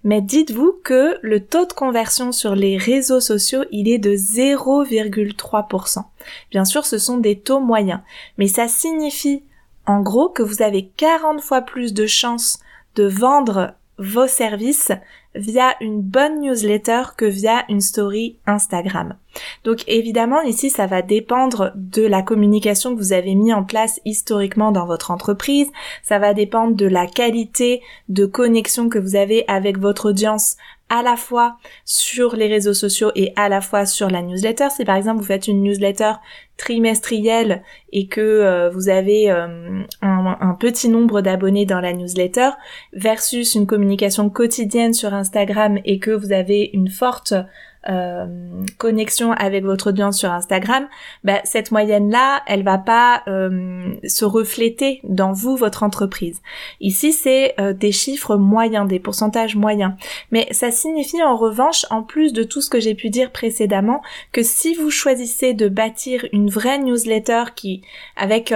mais 0.05 0.21
dites-vous 0.21 0.81
que 0.85 1.19
le 1.23 1.45
taux 1.45 1.67
de 1.67 1.73
conversion 1.73 2.33
sur 2.33 2.55
les 2.55 2.77
réseaux 2.77 3.21
sociaux, 3.21 3.65
il 3.71 3.89
est 3.89 3.99
de 3.99 4.13
0,3%. 4.13 6.05
Bien 6.51 6.65
sûr, 6.65 6.87
ce 6.87 6.99
sont 6.99 7.19
des 7.19 7.39
taux 7.39 7.61
moyens, 7.61 8.01
mais 8.39 8.49
ça 8.49 8.69
signifie 8.69 9.43
en 9.87 10.01
gros 10.01 10.29
que 10.29 10.43
vous 10.43 10.63
avez 10.63 10.89
40 10.97 11.41
fois 11.41 11.63
plus 11.63 11.95
de 11.95 12.07
chances 12.07 12.59
de 12.97 13.05
vendre 13.05 13.75
vos 13.99 14.27
services 14.27 14.93
via 15.35 15.77
une 15.81 16.01
bonne 16.01 16.41
newsletter 16.41 17.03
que 17.17 17.25
via 17.25 17.65
une 17.69 17.81
story 17.81 18.39
Instagram. 18.47 19.17
Donc 19.65 19.85
évidemment 19.87 20.43
ici 20.43 20.71
ça 20.71 20.87
va 20.87 21.03
dépendre 21.03 21.73
de 21.75 22.03
la 22.03 22.23
communication 22.23 22.95
que 22.95 23.01
vous 23.01 23.13
avez 23.13 23.35
mis 23.35 23.53
en 23.53 23.65
place 23.65 24.01
historiquement 24.05 24.73
dans 24.73 24.87
votre 24.87 25.11
entreprise, 25.11 25.69
ça 26.03 26.19
va 26.19 26.35
dépendre 26.35 26.77
de 26.77 26.87
la 26.87 27.07
qualité 27.07 27.83
de 28.09 28.27
connexion 28.27 28.89
que 28.89 28.99
vous 28.99 29.17
avez 29.17 29.45
avec 29.49 29.79
votre 29.79 30.11
audience 30.11 30.57
à 30.89 31.03
la 31.03 31.17
fois 31.17 31.57
sur 31.85 32.37
les 32.37 32.47
réseaux 32.47 32.75
sociaux 32.75 33.11
et 33.17 33.33
à 33.37 33.49
la 33.49 33.61
fois 33.61 33.87
sur 33.87 34.09
la 34.09 34.23
newsletter. 34.23 34.69
Si 34.71 34.85
par 34.85 34.97
exemple 34.97 35.19
vous 35.19 35.27
faites 35.27 35.49
une 35.49 35.63
newsletter 35.63 36.13
trimestrielle 36.57 37.63
et 37.93 38.07
que 38.07 38.21
euh, 38.21 38.71
vous 38.71 38.89
avez 38.89 39.31
euh, 39.31 39.83
un, 40.01 40.37
un, 40.41 40.55
petit 40.55 40.89
nombre 40.89 41.21
d'abonnés 41.21 41.67
dans 41.67 41.81
la 41.81 41.93
newsletter 41.93 42.51
versus 42.93 43.55
une 43.55 43.67
communication 43.67 44.31
quotidienne 44.31 44.95
sur 44.95 45.13
Instagram 45.13 45.79
et 45.85 45.99
que 45.99 46.13
vous 46.13 46.33
avez 46.33 46.71
une 46.73 46.89
forte 46.89 47.35
euh, 47.89 48.27
connexion 48.79 49.33
avec 49.33 49.65
votre 49.65 49.91
audience 49.91 50.19
sur 50.19 50.31
Instagram, 50.31 50.89
bah, 51.25 51.41
cette 51.45 51.71
moyenne-là, 51.71 52.43
elle 52.47 52.63
va 52.63 52.79
pas 52.79 53.23
euh, 53.29 53.95
se 54.05 54.25
refléter 54.25 55.01
dans 55.05 55.33
vous, 55.33 55.57
votre 55.57 55.83
entreprise. 55.83 56.43
Ici, 56.81 57.13
c'est 57.13 57.55
euh, 57.61 57.73
des 57.73 57.93
chiffres 57.93 58.37
moyens, 58.37 58.89
des 58.89 59.01
pourcentages 59.01 59.57
moyens. 59.57 59.93
Mais 60.31 60.49
ça 60.51 60.71
signifie 60.71 61.23
en 61.23 61.37
revanche, 61.37 61.87
en 61.91 62.03
plus 62.03 62.33
de 62.33 62.43
tout 62.43 62.61
ce 62.61 62.71
que 62.71 62.81
j'ai 62.81 62.95
pu 62.95 63.11
dire 63.11 63.31
précédemment, 63.31 64.03
que 64.33 64.43
si 64.43 64.75
vous 64.75 64.91
choisissez 64.91 65.55
de 65.55 65.69
bâtir 65.69 66.27
une 66.33 66.51
vraie 66.51 66.79
newsletter 66.79 67.45
qui, 67.55 67.83
avec 68.17 68.53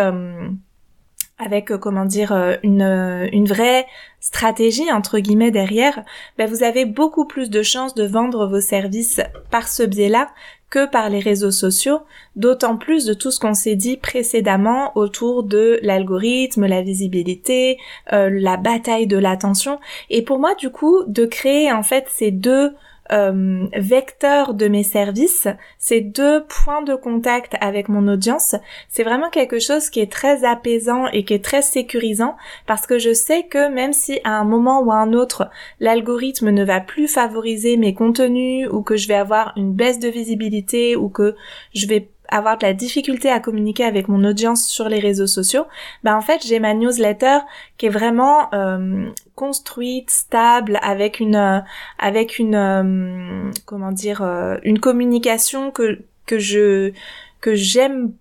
avec 1.42 1.68
comment 1.76 2.04
dire 2.04 2.32
une, 2.62 3.28
une 3.32 3.47
vraie 3.47 3.87
stratégie 4.20 4.92
entre 4.92 5.18
guillemets 5.18 5.50
derrière, 5.50 6.04
ben 6.38 6.49
vous 6.49 6.62
avez 6.62 6.85
beaucoup 6.85 7.25
plus 7.25 7.50
de 7.50 7.62
chances 7.62 7.94
de 7.94 8.04
vendre 8.04 8.47
vos 8.47 8.61
services 8.61 9.20
par 9.50 9.68
ce 9.68 9.82
biais-là 9.82 10.28
que 10.70 10.87
par 10.88 11.11
les 11.11 11.18
réseaux 11.18 11.50
sociaux, 11.50 12.00
d'autant 12.37 12.76
plus 12.76 13.04
de 13.04 13.12
tout 13.12 13.30
ce 13.32 13.40
qu'on 13.40 13.54
s'est 13.54 13.75
dit 13.75 13.97
précédemment 13.97 14.97
autour 14.97 15.42
de 15.42 15.80
l'algorithme, 15.82 16.66
la 16.66 16.80
visibilité, 16.80 17.76
euh, 18.12 18.30
la 18.32 18.56
bataille 18.56 19.09
de 19.09 19.18
l'attention. 19.18 19.80
Et 20.09 20.23
pour 20.23 20.38
moi, 20.38 20.54
du 20.54 20.70
coup, 20.70 21.02
de 21.09 21.26
créer 21.26 21.73
en 21.73 21.82
fait 21.82 22.06
ces 22.09 22.30
deux 22.30 22.73
euh, 23.12 23.66
vecteurs 23.76 24.54
de 24.54 24.68
mes 24.68 24.82
services, 24.82 25.48
ces 25.78 26.00
deux 26.00 26.44
points 26.44 26.82
de 26.82 26.94
contact 26.94 27.54
avec 27.60 27.88
mon 27.88 28.06
audience, 28.08 28.54
c'est 28.88 29.02
vraiment 29.02 29.30
quelque 29.30 29.58
chose 29.58 29.90
qui 29.90 30.00
est 30.00 30.10
très 30.10 30.44
apaisant 30.44 31.06
et 31.08 31.24
qui 31.24 31.34
est 31.34 31.44
très 31.44 31.62
sécurisant 31.62 32.36
parce 32.66 32.86
que 32.86 32.98
je 32.98 33.12
sais 33.12 33.44
que 33.44 33.68
même 33.68 33.92
si 33.92 34.20
à 34.24 34.38
un 34.38 34.44
moment 34.44 34.80
ou 34.80 34.92
à 34.92 34.96
un 34.96 35.12
autre 35.12 35.50
l'algorithme 35.80 36.50
ne 36.50 36.64
va 36.64 36.80
plus 36.80 37.08
favoriser 37.08 37.76
mes 37.76 37.94
contenus 37.94 38.68
ou 38.70 38.82
que 38.82 38.96
je 38.96 39.08
vais 39.08 39.14
avoir 39.14 39.52
une 39.56 39.72
baisse 39.72 39.98
de 39.98 40.08
visibilité 40.08 40.96
ou 40.96 41.08
que 41.08 41.34
je 41.74 41.86
vais 41.86 42.08
avoir 42.30 42.58
de 42.58 42.64
la 42.64 42.72
difficulté 42.72 43.30
à 43.30 43.40
communiquer 43.40 43.84
avec 43.84 44.08
mon 44.08 44.25
audience 44.25 44.66
sur 44.66 44.88
les 44.88 45.00
réseaux 45.00 45.26
sociaux, 45.26 45.66
ben 46.04 46.16
en 46.16 46.20
fait 46.20 46.44
j'ai 46.46 46.60
ma 46.60 46.75
newsletter 46.75 47.38
qui 47.76 47.87
est 47.87 47.90
vraiment 47.90 48.52
euh, 48.54 49.10
construite, 49.34 50.10
stable, 50.10 50.78
avec 50.82 51.20
une 51.20 51.37
euh, 51.37 51.60
avec 51.99 52.38
une 52.38 52.54
euh, 52.54 53.50
comment 53.66 53.92
dire 53.92 54.22
une 54.62 54.78
communication 54.78 55.70
que 55.70 56.00
que 56.26 56.38
je 56.38 56.92
que 57.40 57.54
j'aime 57.54 58.12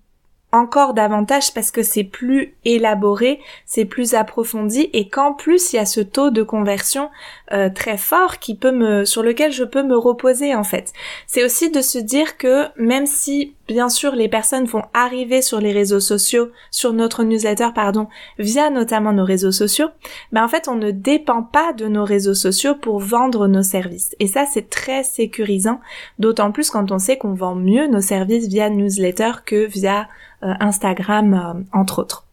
encore 0.52 0.94
davantage 0.94 1.54
parce 1.54 1.70
que 1.70 1.84
c'est 1.84 2.04
plus 2.04 2.56
élaboré, 2.66 3.40
c'est 3.66 3.86
plus 3.86 4.16
approfondi 4.16 4.90
et 4.94 5.08
qu'en 5.08 5.34
plus 5.34 5.74
il 5.74 5.76
y 5.76 5.80
a 5.80 5.86
ce 5.86 6.02
taux 6.02 6.32
de 6.32 6.42
conversion 6.42 7.10
euh, 7.52 7.70
très 7.70 7.98
fort 7.98 8.40
qui 8.40 8.56
peut 8.56 8.72
me 8.72 9.06
sur 9.06 9.24
lequel 9.24 9.52
je 9.52 9.64
peux 9.64 9.84
me 9.84 9.98
reposer 9.98 10.54
en 10.56 10.64
fait. 10.64 10.94
C'est 11.28 11.44
aussi 11.44 11.72
de 11.72 11.82
se 11.82 11.98
dire 11.98 12.38
que 12.38 12.66
même 12.78 13.06
si 13.06 13.56
bien 13.68 13.90
sûr 13.90 14.16
les 14.16 14.30
personnes 14.30 14.66
vont 14.66 14.84
arriver 14.94 15.42
sur 15.42 15.60
les 15.60 15.72
réseaux 15.72 16.00
sociaux, 16.00 16.50
sur 16.72 16.94
notre 16.94 17.24
newsletter 17.24 17.70
pardon, 17.74 18.08
via 18.38 18.70
notamment 18.70 19.14
nos 19.14 19.26
réseaux 19.26 19.52
sociaux, 19.52 19.90
ben 20.32 20.44
en 20.44 20.48
fait 20.48 20.68
on 20.68 20.76
ne 20.76 20.92
dépend 20.92 21.44
pas 21.44 21.74
de 21.74 21.88
nos 21.88 22.06
réseaux 22.06 22.36
sociaux 22.36 22.76
pour 22.76 23.00
vendre 23.00 23.48
nos 23.48 23.64
services. 23.64 24.16
Et 24.20 24.28
ça 24.28 24.46
c'est 24.46 24.70
très 24.70 25.04
sécurisant, 25.04 25.80
d'autant 26.20 26.52
plus 26.52 26.70
quand 26.70 26.92
on 26.92 27.00
sait 27.00 27.18
qu'on 27.18 27.34
vend 27.34 27.56
mieux 27.56 27.88
nos 27.88 28.02
services 28.02 28.48
via 28.48 28.70
newsletter 28.70 29.32
que 29.46 29.66
via 29.66 30.08
euh, 30.44 30.54
Instagram, 30.60 31.34
euh, 31.34 31.78
entre 31.78 32.00
autres. 32.00 32.29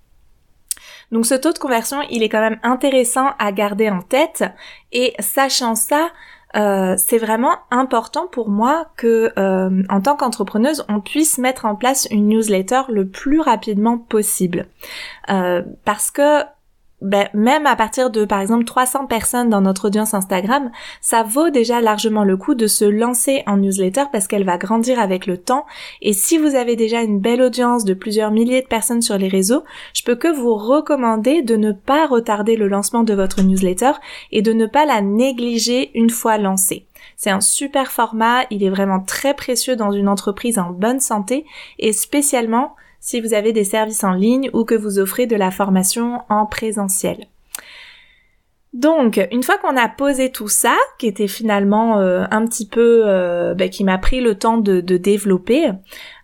Donc 1.12 1.26
ce 1.26 1.34
taux 1.34 1.52
de 1.52 1.58
conversion, 1.58 1.98
il 2.10 2.22
est 2.22 2.28
quand 2.28 2.40
même 2.40 2.58
intéressant 2.62 3.30
à 3.38 3.52
garder 3.52 3.90
en 3.90 4.02
tête. 4.02 4.44
Et 4.92 5.14
sachant 5.18 5.74
ça, 5.74 6.10
euh, 6.56 6.94
c'est 6.96 7.18
vraiment 7.18 7.56
important 7.70 8.26
pour 8.26 8.48
moi 8.48 8.86
que, 8.96 9.32
en 9.90 10.00
tant 10.00 10.16
qu'entrepreneuse, 10.16 10.84
on 10.88 11.00
puisse 11.00 11.38
mettre 11.38 11.64
en 11.64 11.76
place 11.76 12.08
une 12.10 12.28
newsletter 12.28 12.82
le 12.88 13.08
plus 13.08 13.40
rapidement 13.40 13.98
possible, 13.98 14.66
parce 15.26 16.10
que 16.10 16.42
ben, 17.02 17.28
même 17.34 17.66
à 17.66 17.76
partir 17.76 18.10
de 18.10 18.24
par 18.24 18.40
exemple 18.40 18.64
300 18.64 19.06
personnes 19.06 19.50
dans 19.50 19.60
notre 19.60 19.88
audience 19.88 20.14
Instagram, 20.14 20.70
ça 21.02 21.22
vaut 21.22 21.50
déjà 21.50 21.82
largement 21.82 22.24
le 22.24 22.38
coup 22.38 22.54
de 22.54 22.66
se 22.66 22.86
lancer 22.86 23.42
en 23.46 23.58
newsletter 23.58 24.04
parce 24.12 24.26
qu'elle 24.26 24.44
va 24.44 24.56
grandir 24.56 24.98
avec 24.98 25.26
le 25.26 25.36
temps. 25.36 25.66
Et 26.00 26.14
si 26.14 26.38
vous 26.38 26.54
avez 26.54 26.74
déjà 26.74 27.02
une 27.02 27.20
belle 27.20 27.42
audience 27.42 27.84
de 27.84 27.92
plusieurs 27.92 28.30
milliers 28.30 28.62
de 28.62 28.66
personnes 28.66 29.02
sur 29.02 29.18
les 29.18 29.28
réseaux, 29.28 29.64
je 29.92 30.04
peux 30.04 30.16
que 30.16 30.34
vous 30.34 30.54
recommander 30.54 31.42
de 31.42 31.56
ne 31.56 31.72
pas 31.72 32.06
retarder 32.06 32.56
le 32.56 32.68
lancement 32.68 33.02
de 33.02 33.14
votre 33.14 33.42
newsletter 33.42 33.92
et 34.32 34.40
de 34.40 34.54
ne 34.54 34.66
pas 34.66 34.86
la 34.86 35.02
négliger 35.02 35.90
une 35.94 36.10
fois 36.10 36.38
lancée. 36.38 36.86
C'est 37.16 37.30
un 37.30 37.42
super 37.42 37.92
format, 37.92 38.44
il 38.50 38.64
est 38.64 38.70
vraiment 38.70 39.00
très 39.00 39.34
précieux 39.34 39.76
dans 39.76 39.92
une 39.92 40.08
entreprise 40.08 40.58
en 40.58 40.70
bonne 40.70 41.00
santé 41.00 41.44
et 41.78 41.92
spécialement 41.92 42.74
si 43.00 43.20
vous 43.20 43.34
avez 43.34 43.52
des 43.52 43.64
services 43.64 44.04
en 44.04 44.12
ligne 44.12 44.50
ou 44.52 44.64
que 44.64 44.74
vous 44.74 44.98
offrez 44.98 45.26
de 45.26 45.36
la 45.36 45.50
formation 45.50 46.22
en 46.28 46.46
présentiel. 46.46 47.26
Donc, 48.76 49.18
une 49.32 49.42
fois 49.42 49.56
qu'on 49.56 49.74
a 49.76 49.88
posé 49.88 50.30
tout 50.30 50.48
ça, 50.48 50.76
qui 50.98 51.06
était 51.06 51.28
finalement 51.28 51.98
euh, 51.98 52.24
un 52.30 52.44
petit 52.46 52.66
peu, 52.66 53.04
euh, 53.06 53.54
bah, 53.54 53.68
qui 53.68 53.84
m'a 53.84 53.96
pris 53.96 54.20
le 54.20 54.34
temps 54.34 54.58
de, 54.58 54.80
développer, 54.80 55.70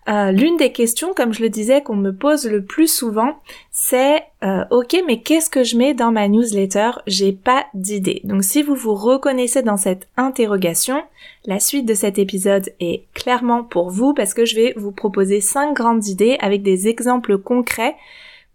euh, 0.07 0.31
l'une 0.31 0.57
des 0.57 0.71
questions, 0.71 1.13
comme 1.13 1.33
je 1.33 1.41
le 1.41 1.49
disais, 1.49 1.81
qu'on 1.81 1.95
me 1.95 2.11
pose 2.11 2.45
le 2.45 2.63
plus 2.63 2.87
souvent, 2.87 3.37
c'est 3.71 4.23
ok, 4.71 5.01
mais 5.07 5.21
qu'est-ce 5.21 5.49
que 5.49 5.63
je 5.63 5.77
mets 5.77 5.93
dans 5.93 6.11
ma 6.11 6.27
newsletter? 6.27 6.91
J'ai 7.07 7.31
pas 7.31 7.65
d'idée. 7.73 8.19
Donc, 8.25 8.43
si 8.43 8.61
vous 8.61 8.75
vous 8.75 8.93
reconnaissez 8.93 9.61
dans 9.61 9.77
cette 9.77 10.09
interrogation, 10.17 11.01
la 11.45 11.61
suite 11.61 11.85
de 11.85 11.93
cet 11.93 12.19
épisode 12.19 12.69
est 12.81 13.05
clairement 13.13 13.63
pour 13.63 13.89
vous 13.89 14.13
parce 14.13 14.33
que 14.33 14.45
je 14.45 14.55
vais 14.55 14.73
vous 14.75 14.91
proposer 14.91 15.39
cinq 15.39 15.73
grandes 15.73 16.07
idées 16.07 16.37
avec 16.41 16.61
des 16.61 16.89
exemples 16.89 17.37
concrets 17.37 17.95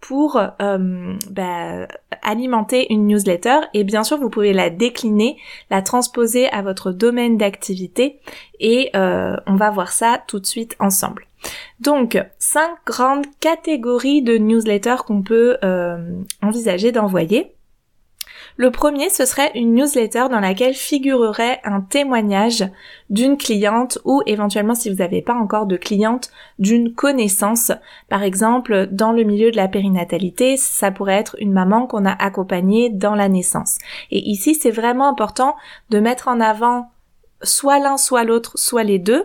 pour 0.00 0.36
euh, 0.36 1.14
bah, 1.30 1.88
alimenter 2.22 2.92
une 2.92 3.06
newsletter 3.06 3.60
et 3.74 3.84
bien 3.84 4.04
sûr 4.04 4.16
vous 4.16 4.30
pouvez 4.30 4.52
la 4.52 4.70
décliner, 4.70 5.36
la 5.70 5.82
transposer 5.82 6.48
à 6.48 6.62
votre 6.62 6.92
domaine 6.92 7.36
d'activité 7.36 8.20
et 8.60 8.90
euh, 8.94 9.36
on 9.46 9.56
va 9.56 9.70
voir 9.70 9.92
ça 9.92 10.22
tout 10.26 10.38
de 10.38 10.46
suite 10.46 10.76
ensemble. 10.78 11.27
Donc 11.80 12.18
cinq 12.38 12.70
grandes 12.86 13.26
catégories 13.40 14.22
de 14.22 14.36
newsletters 14.36 15.02
qu'on 15.06 15.22
peut 15.22 15.58
euh, 15.64 15.98
envisager 16.42 16.92
d'envoyer. 16.92 17.54
Le 18.56 18.72
premier, 18.72 19.08
ce 19.08 19.24
serait 19.24 19.52
une 19.54 19.74
newsletter 19.74 20.26
dans 20.28 20.40
laquelle 20.40 20.74
figurerait 20.74 21.60
un 21.62 21.80
témoignage 21.80 22.64
d'une 23.08 23.36
cliente 23.36 24.00
ou 24.04 24.20
éventuellement 24.26 24.74
si 24.74 24.90
vous 24.90 24.96
n'avez 24.96 25.22
pas 25.22 25.34
encore 25.34 25.66
de 25.66 25.76
cliente, 25.76 26.32
d'une 26.58 26.92
connaissance. 26.92 27.70
Par 28.08 28.24
exemple, 28.24 28.88
dans 28.90 29.12
le 29.12 29.22
milieu 29.22 29.52
de 29.52 29.56
la 29.56 29.68
périnatalité, 29.68 30.56
ça 30.56 30.90
pourrait 30.90 31.14
être 31.14 31.36
une 31.38 31.52
maman 31.52 31.86
qu'on 31.86 32.04
a 32.04 32.10
accompagnée 32.10 32.90
dans 32.90 33.14
la 33.14 33.28
naissance. 33.28 33.78
Et 34.10 34.18
ici, 34.28 34.56
c'est 34.56 34.72
vraiment 34.72 35.08
important 35.08 35.54
de 35.90 36.00
mettre 36.00 36.26
en 36.26 36.40
avant 36.40 36.90
soit 37.44 37.78
l'un, 37.78 37.96
soit 37.96 38.24
l'autre, 38.24 38.58
soit 38.58 38.82
les 38.82 38.98
deux, 38.98 39.24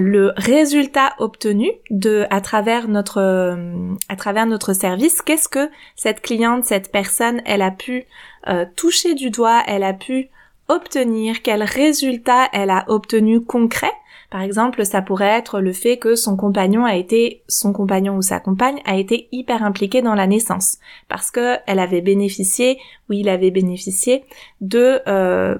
le 0.00 0.32
résultat 0.36 1.14
obtenu 1.18 1.70
de 1.90 2.26
à 2.30 2.40
travers 2.40 2.88
notre 2.88 3.20
euh, 3.20 3.94
à 4.08 4.16
travers 4.16 4.46
notre 4.46 4.72
service 4.72 5.22
qu'est-ce 5.22 5.48
que 5.48 5.70
cette 5.96 6.20
cliente 6.20 6.64
cette 6.64 6.90
personne 6.90 7.40
elle 7.44 7.62
a 7.62 7.70
pu 7.70 8.04
euh, 8.48 8.64
toucher 8.76 9.14
du 9.14 9.30
doigt 9.30 9.62
elle 9.66 9.82
a 9.82 9.92
pu 9.92 10.30
obtenir 10.68 11.42
quel 11.42 11.62
résultat 11.62 12.48
elle 12.52 12.70
a 12.70 12.84
obtenu 12.88 13.40
concret? 13.44 13.92
Par 14.32 14.40
exemple, 14.40 14.86
ça 14.86 15.02
pourrait 15.02 15.26
être 15.26 15.60
le 15.60 15.74
fait 15.74 15.98
que 15.98 16.14
son 16.14 16.38
compagnon 16.38 16.86
a 16.86 16.96
été, 16.96 17.42
son 17.48 17.74
compagnon 17.74 18.16
ou 18.16 18.22
sa 18.22 18.40
compagne 18.40 18.80
a 18.86 18.96
été 18.96 19.28
hyper 19.30 19.62
impliqué 19.62 20.00
dans 20.00 20.14
la 20.14 20.26
naissance, 20.26 20.78
parce 21.10 21.30
que 21.30 21.58
elle 21.66 21.78
avait 21.78 22.00
bénéficié, 22.00 22.78
ou 23.10 23.12
il 23.12 23.28
avait 23.28 23.50
bénéficié 23.50 24.24
de 24.62 25.00
euh, 25.06 25.54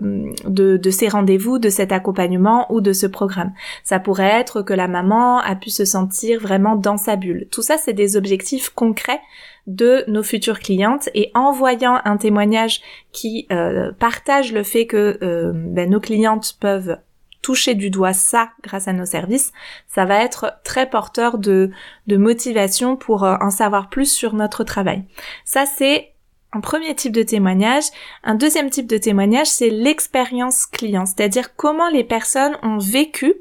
de, 0.46 0.78
de 0.78 0.90
ces 0.90 1.08
rendez-vous, 1.08 1.58
de 1.58 1.68
cet 1.68 1.92
accompagnement 1.92 2.64
ou 2.72 2.80
de 2.80 2.94
ce 2.94 3.06
programme. 3.06 3.52
Ça 3.84 3.98
pourrait 3.98 4.40
être 4.40 4.62
que 4.62 4.72
la 4.72 4.88
maman 4.88 5.40
a 5.40 5.54
pu 5.54 5.68
se 5.68 5.84
sentir 5.84 6.40
vraiment 6.40 6.74
dans 6.74 6.96
sa 6.96 7.16
bulle. 7.16 7.48
Tout 7.52 7.60
ça, 7.60 7.76
c'est 7.76 7.92
des 7.92 8.16
objectifs 8.16 8.70
concrets 8.70 9.20
de 9.66 10.02
nos 10.08 10.22
futures 10.22 10.60
clientes 10.60 11.10
et 11.12 11.30
en 11.34 11.52
voyant 11.52 12.00
un 12.06 12.16
témoignage 12.16 12.80
qui 13.12 13.46
euh, 13.52 13.92
partage 13.92 14.50
le 14.54 14.62
fait 14.62 14.86
que 14.86 15.18
euh, 15.22 15.52
ben, 15.54 15.90
nos 15.90 16.00
clientes 16.00 16.56
peuvent 16.58 16.96
toucher 17.42 17.74
du 17.74 17.90
doigt 17.90 18.12
ça 18.12 18.50
grâce 18.62 18.88
à 18.88 18.92
nos 18.92 19.04
services, 19.04 19.52
ça 19.88 20.04
va 20.04 20.22
être 20.22 20.54
très 20.64 20.88
porteur 20.88 21.38
de, 21.38 21.70
motivation 22.08 22.96
pour 22.96 23.24
euh, 23.24 23.36
en 23.40 23.50
savoir 23.50 23.90
plus 23.90 24.10
sur 24.10 24.34
notre 24.34 24.64
travail. 24.64 25.04
Ça, 25.44 25.66
c'est 25.66 26.12
un 26.52 26.60
premier 26.60 26.94
type 26.94 27.12
de 27.12 27.22
témoignage. 27.22 27.84
Un 28.22 28.36
deuxième 28.36 28.70
type 28.70 28.86
de 28.86 28.98
témoignage, 28.98 29.48
c'est 29.48 29.70
l'expérience 29.70 30.66
client, 30.66 31.04
c'est-à-dire 31.04 31.56
comment 31.56 31.88
les 31.88 32.04
personnes 32.04 32.56
ont 32.62 32.78
vécu 32.78 33.34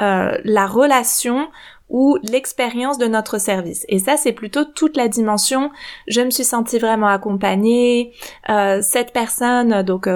euh, 0.00 0.38
la 0.44 0.66
relation 0.66 1.48
ou 1.90 2.16
l'expérience 2.22 2.96
de 2.96 3.06
notre 3.06 3.38
service. 3.38 3.84
Et 3.88 3.98
ça, 3.98 4.16
c'est 4.16 4.32
plutôt 4.32 4.64
toute 4.64 4.96
la 4.96 5.06
dimension. 5.06 5.70
Je 6.08 6.22
me 6.22 6.30
suis 6.30 6.44
sentie 6.44 6.78
vraiment 6.78 7.08
accompagnée. 7.08 8.12
Euh, 8.48 8.80
cette 8.82 9.12
personne, 9.12 9.82
donc 9.82 10.08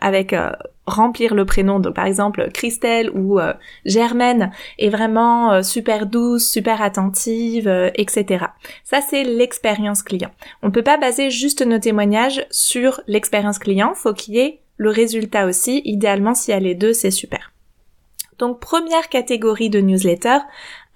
avec 0.00 0.34
remplir 0.88 1.34
le 1.34 1.44
prénom, 1.44 1.80
donc 1.80 1.94
par 1.94 2.06
exemple 2.06 2.50
Christelle 2.52 3.10
ou 3.10 3.38
Germaine, 3.84 4.50
est 4.78 4.88
vraiment 4.88 5.62
super 5.62 6.06
douce, 6.06 6.48
super 6.48 6.82
attentive, 6.82 7.68
etc. 7.94 8.46
Ça, 8.84 9.00
c'est 9.00 9.24
l'expérience 9.24 10.02
client. 10.02 10.30
On 10.62 10.70
peut 10.70 10.82
pas 10.82 10.96
baser 10.96 11.30
juste 11.30 11.64
nos 11.64 11.78
témoignages 11.78 12.46
sur 12.50 13.00
l'expérience 13.06 13.58
client. 13.58 13.94
Faut 13.94 14.12
qu'il 14.12 14.34
y 14.34 14.38
ait 14.40 14.60
le 14.76 14.90
résultat 14.90 15.46
aussi. 15.46 15.82
Idéalement, 15.84 16.34
s'il 16.34 16.52
y 16.54 16.56
a 16.56 16.60
les 16.60 16.74
deux, 16.74 16.92
c'est 16.92 17.10
super. 17.10 17.52
Donc 18.38 18.60
première 18.60 19.08
catégorie 19.08 19.70
de 19.70 19.80
newsletter, 19.80 20.38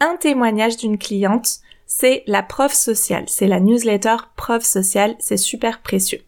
un 0.01 0.17
témoignage 0.17 0.77
d'une 0.77 0.99
cliente, 0.99 1.59
c'est 1.87 2.23
la 2.27 2.43
preuve 2.43 2.73
sociale, 2.73 3.25
c'est 3.27 3.49
la 3.49 3.61
newsletter 3.61 4.17
preuve 4.37 4.63
sociale, 4.63 5.17
c'est 5.19 5.37
super 5.37 5.83
précieux. 5.83 6.23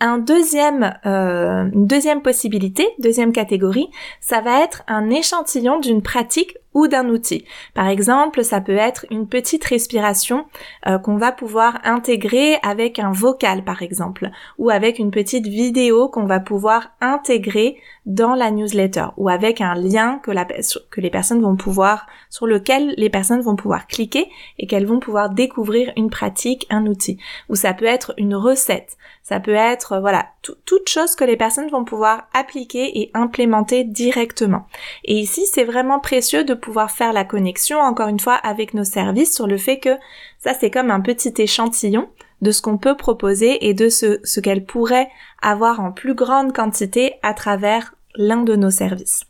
Un 0.00 0.18
deuxième, 0.18 0.98
euh, 1.06 1.70
une 1.72 1.86
deuxième 1.86 2.20
possibilité, 2.20 2.86
deuxième 2.98 3.32
catégorie, 3.32 3.88
ça 4.20 4.40
va 4.40 4.62
être 4.62 4.82
un 4.88 5.08
échantillon 5.08 5.78
d'une 5.78 6.02
pratique 6.02 6.58
ou 6.74 6.88
d'un 6.88 7.08
outil. 7.08 7.44
Par 7.72 7.88
exemple, 7.88 8.44
ça 8.44 8.60
peut 8.60 8.76
être 8.76 9.06
une 9.10 9.28
petite 9.28 9.64
respiration 9.64 10.46
euh, 10.86 10.98
qu'on 10.98 11.16
va 11.16 11.32
pouvoir 11.32 11.78
intégrer 11.84 12.58
avec 12.62 12.98
un 12.98 13.12
vocal 13.12 13.64
par 13.64 13.82
exemple 13.82 14.30
ou 14.58 14.70
avec 14.70 14.98
une 14.98 15.12
petite 15.12 15.46
vidéo 15.46 16.08
qu'on 16.08 16.26
va 16.26 16.40
pouvoir 16.40 16.90
intégrer 17.00 17.76
dans 18.06 18.34
la 18.34 18.50
newsletter 18.50 19.06
ou 19.16 19.28
avec 19.28 19.60
un 19.60 19.74
lien 19.74 20.20
que, 20.22 20.30
la, 20.30 20.44
que 20.44 21.00
les 21.00 21.10
personnes 21.10 21.40
vont 21.40 21.56
pouvoir 21.56 22.06
sur 22.28 22.46
lequel 22.46 22.94
les 22.98 23.08
personnes 23.08 23.40
vont 23.40 23.56
pouvoir 23.56 23.86
cliquer 23.86 24.28
et 24.58 24.66
qu'elles 24.66 24.86
vont 24.86 25.00
pouvoir 25.00 25.30
découvrir 25.30 25.92
une 25.96 26.10
pratique, 26.10 26.66
un 26.68 26.86
outil. 26.86 27.18
Ou 27.48 27.54
ça 27.54 27.72
peut 27.72 27.86
être 27.86 28.12
une 28.18 28.34
recette, 28.34 28.96
ça 29.22 29.40
peut 29.40 29.54
être 29.54 29.92
euh, 29.92 30.00
voilà 30.00 30.26
toute 30.42 30.88
chose 30.88 31.14
que 31.14 31.24
les 31.24 31.38
personnes 31.38 31.70
vont 31.70 31.84
pouvoir 31.84 32.28
appliquer 32.34 33.00
et 33.00 33.10
implémenter 33.14 33.84
directement. 33.84 34.66
Et 35.04 35.18
ici, 35.18 35.46
c'est 35.46 35.64
vraiment 35.64 35.98
précieux 35.98 36.44
de 36.44 36.52
pouvoir 36.52 36.90
faire 36.90 37.14
la 37.14 37.24
connexion 37.24 37.78
encore 37.78 38.08
une 38.08 38.20
fois 38.20 38.34
avec 38.34 38.74
nos 38.74 38.84
services 38.84 39.34
sur 39.34 39.46
le 39.46 39.56
fait 39.56 39.78
que 39.78 39.96
ça 40.38 40.52
c'est 40.52 40.70
comme 40.70 40.90
un 40.90 41.00
petit 41.00 41.32
échantillon 41.38 42.08
de 42.42 42.50
ce 42.50 42.60
qu'on 42.60 42.76
peut 42.76 42.96
proposer 42.96 43.66
et 43.66 43.72
de 43.72 43.88
ce, 43.88 44.20
ce 44.22 44.40
qu'elle 44.40 44.66
pourrait 44.66 45.08
avoir 45.40 45.80
en 45.80 45.92
plus 45.92 46.14
grande 46.14 46.52
quantité 46.52 47.14
à 47.22 47.32
travers 47.32 47.93
l'un 48.16 48.42
de 48.42 48.56
nos 48.56 48.70
services. 48.70 49.24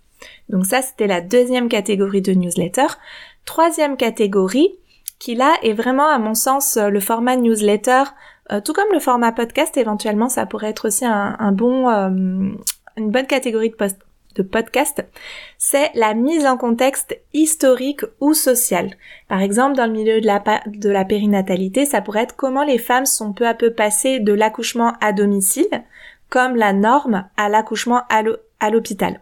Donc 0.49 0.67
ça, 0.67 0.83
c'était 0.83 1.07
la 1.07 1.21
deuxième 1.21 1.69
catégorie 1.69 2.23
de 2.23 2.33
newsletter. 2.33 2.87
Troisième 3.45 3.97
catégorie, 3.97 4.75
qui 5.19 5.35
là 5.35 5.55
est 5.63 5.73
vraiment 5.73 6.09
à 6.09 6.19
mon 6.19 6.35
sens 6.35 6.77
le 6.77 7.01
format 7.01 7.37
newsletter 7.37 8.05
euh, 8.53 8.61
tout 8.61 8.73
comme 8.73 8.93
le 8.93 9.01
format 9.01 9.33
podcast, 9.33 9.77
éventuellement, 9.77 10.29
ça 10.29 10.47
pourrait 10.47 10.71
être 10.71 10.89
aussi 10.89 11.05
un, 11.07 11.53
bon, 11.53 11.89
euh, 11.89 12.09
une 12.97 13.11
bonne 13.11 13.27
catégorie 13.27 13.71
de, 13.71 13.75
post 13.75 13.99
de 14.35 14.43
podcast, 14.43 15.05
c'est 15.59 15.91
la 15.95 16.13
mise 16.13 16.45
en 16.45 16.57
contexte 16.57 17.17
historique 17.33 18.03
ou 18.21 18.35
social. 18.35 18.91
Par 19.29 19.41
exemple, 19.41 19.77
dans 19.77 19.87
le 19.87 19.93
milieu 19.93 20.21
de 20.21 20.27
la, 20.27 20.43
de 20.67 20.91
la 20.91 21.05
périnatalité, 21.05 21.87
ça 21.87 22.01
pourrait 22.01 22.25
être 22.25 22.37
comment 22.37 22.65
les 22.65 22.79
femmes 22.79 23.07
sont 23.07 23.33
peu 23.33 23.47
à 23.47 23.55
peu 23.55 23.73
passées 23.73 24.19
de 24.19 24.33
l'accouchement 24.33 24.95
à 25.01 25.13
domicile, 25.13 25.85
comme 26.29 26.57
la 26.57 26.73
norme, 26.73 27.27
à 27.37 27.49
l'accouchement 27.49 28.03
à 28.11 28.23
l'hôpital. 28.71 29.21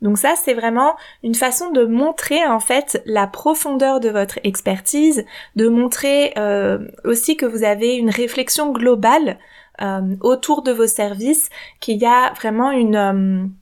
Donc 0.00 0.18
ça, 0.18 0.34
c'est 0.36 0.54
vraiment 0.54 0.96
une 1.22 1.34
façon 1.34 1.70
de 1.70 1.84
montrer 1.84 2.44
en 2.46 2.60
fait 2.60 3.02
la 3.06 3.26
profondeur 3.26 4.00
de 4.00 4.08
votre 4.08 4.38
expertise, 4.44 5.24
de 5.56 5.68
montrer 5.68 6.32
euh, 6.36 6.88
aussi 7.04 7.36
que 7.36 7.46
vous 7.46 7.64
avez 7.64 7.94
une 7.94 8.10
réflexion 8.10 8.72
globale 8.72 9.38
euh, 9.80 10.16
autour 10.20 10.62
de 10.62 10.72
vos 10.72 10.86
services, 10.86 11.50
qu'il 11.80 11.98
y 11.98 12.06
a 12.06 12.32
vraiment 12.34 12.70
une 12.72 13.52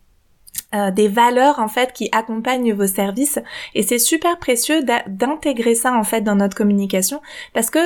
euh, 0.72 0.90
des 0.92 1.08
valeurs 1.08 1.58
en 1.58 1.66
fait 1.66 1.92
qui 1.92 2.08
accompagnent 2.12 2.72
vos 2.72 2.86
services 2.86 3.40
et 3.74 3.82
c'est 3.82 3.98
super 3.98 4.38
précieux 4.38 4.84
d'intégrer 5.08 5.74
ça 5.74 5.92
en 5.92 6.04
fait 6.04 6.20
dans 6.20 6.36
notre 6.36 6.56
communication 6.56 7.20
parce 7.54 7.70
que 7.70 7.80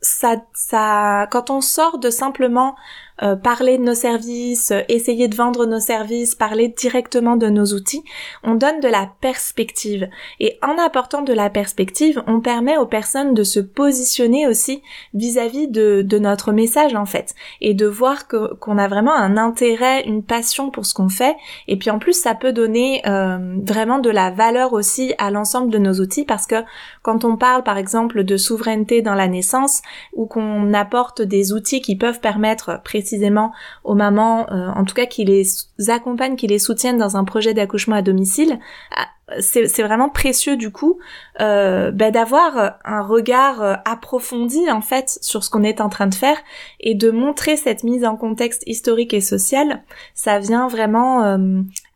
ça, 0.00 0.36
ça, 0.54 1.26
quand 1.30 1.50
on 1.50 1.60
sort 1.60 1.98
de 1.98 2.08
simplement 2.08 2.76
euh, 3.22 3.36
parler 3.36 3.76
de 3.76 3.82
nos 3.82 3.94
services, 3.94 4.70
euh, 4.70 4.80
essayer 4.88 5.28
de 5.28 5.36
vendre 5.36 5.66
nos 5.66 5.78
services, 5.78 6.34
parler 6.34 6.68
directement 6.68 7.36
de 7.36 7.48
nos 7.48 7.66
outils, 7.74 8.02
on 8.42 8.54
donne 8.54 8.80
de 8.80 8.88
la 8.88 9.10
perspective. 9.20 10.08
Et 10.38 10.58
en 10.62 10.78
apportant 10.78 11.20
de 11.20 11.34
la 11.34 11.50
perspective, 11.50 12.22
on 12.26 12.40
permet 12.40 12.78
aux 12.78 12.86
personnes 12.86 13.34
de 13.34 13.44
se 13.44 13.60
positionner 13.60 14.46
aussi 14.46 14.82
vis-à-vis 15.12 15.68
de, 15.68 16.00
de, 16.02 16.18
notre 16.18 16.52
message 16.52 16.94
en 16.94 17.04
fait, 17.04 17.34
et 17.60 17.74
de 17.74 17.86
voir 17.86 18.26
qu'on 18.26 18.78
a 18.78 18.88
vraiment 18.88 19.14
un 19.14 19.36
intérêt, 19.36 20.02
une 20.06 20.22
passion 20.22 20.70
pour 20.70 20.86
ce 20.86 20.94
qu'on 20.94 21.10
fait. 21.10 21.36
Et 21.68 21.76
puis 21.76 21.90
en 21.90 21.98
plus, 21.98 22.14
ça 22.14 22.34
peut 22.34 22.52
donner 22.52 23.02
euh, 23.06 23.56
vraiment 23.62 23.98
de 23.98 24.10
la 24.10 24.30
valeur 24.30 24.72
aussi 24.72 25.12
à 25.18 25.30
l'ensemble 25.30 25.70
de 25.70 25.78
nos 25.78 26.00
outils 26.00 26.24
parce 26.24 26.46
que 26.46 26.56
quand 27.02 27.24
on 27.26 27.36
parle 27.36 27.64
par 27.64 27.76
exemple 27.76 28.24
de 28.24 28.36
souveraineté 28.38 29.02
dans 29.02 29.14
la 29.14 29.28
naissance 29.28 29.82
ou 30.14 30.24
qu'on 30.26 30.72
apporte 30.72 31.20
des 31.20 31.52
outils 31.52 31.82
qui 31.82 31.96
peuvent 31.96 32.20
permettre 32.20 32.80
précisément 32.82 33.09
précisément 33.10 33.52
aux 33.82 33.94
mamans, 33.94 34.46
euh, 34.52 34.68
en 34.68 34.84
tout 34.84 34.94
cas 34.94 35.06
qui 35.06 35.24
les 35.24 35.44
accompagnent, 35.88 36.36
qui 36.36 36.46
les 36.46 36.60
soutiennent 36.60 36.98
dans 36.98 37.16
un 37.16 37.24
projet 37.24 37.54
d'accouchement 37.54 37.96
à 37.96 38.02
domicile, 38.02 38.60
ah, 38.96 39.06
c'est 39.40 39.82
vraiment 39.82 40.08
précieux 40.08 40.56
du 40.56 40.72
coup 40.72 40.98
euh, 41.40 41.92
ben, 41.92 42.12
d'avoir 42.12 42.78
un 42.84 43.02
regard 43.02 43.62
euh, 43.62 43.74
approfondi 43.84 44.70
en 44.70 44.80
fait 44.80 45.18
sur 45.22 45.44
ce 45.44 45.50
qu'on 45.50 45.62
est 45.62 45.80
en 45.80 45.88
train 45.88 46.08
de 46.08 46.14
faire 46.14 46.36
et 46.80 46.94
de 46.94 47.10
montrer 47.10 47.56
cette 47.56 47.84
mise 47.84 48.04
en 48.04 48.16
contexte 48.16 48.62
historique 48.66 49.14
et 49.14 49.20
social. 49.20 49.82
Ça 50.14 50.38
vient 50.38 50.68
vraiment 50.68 51.38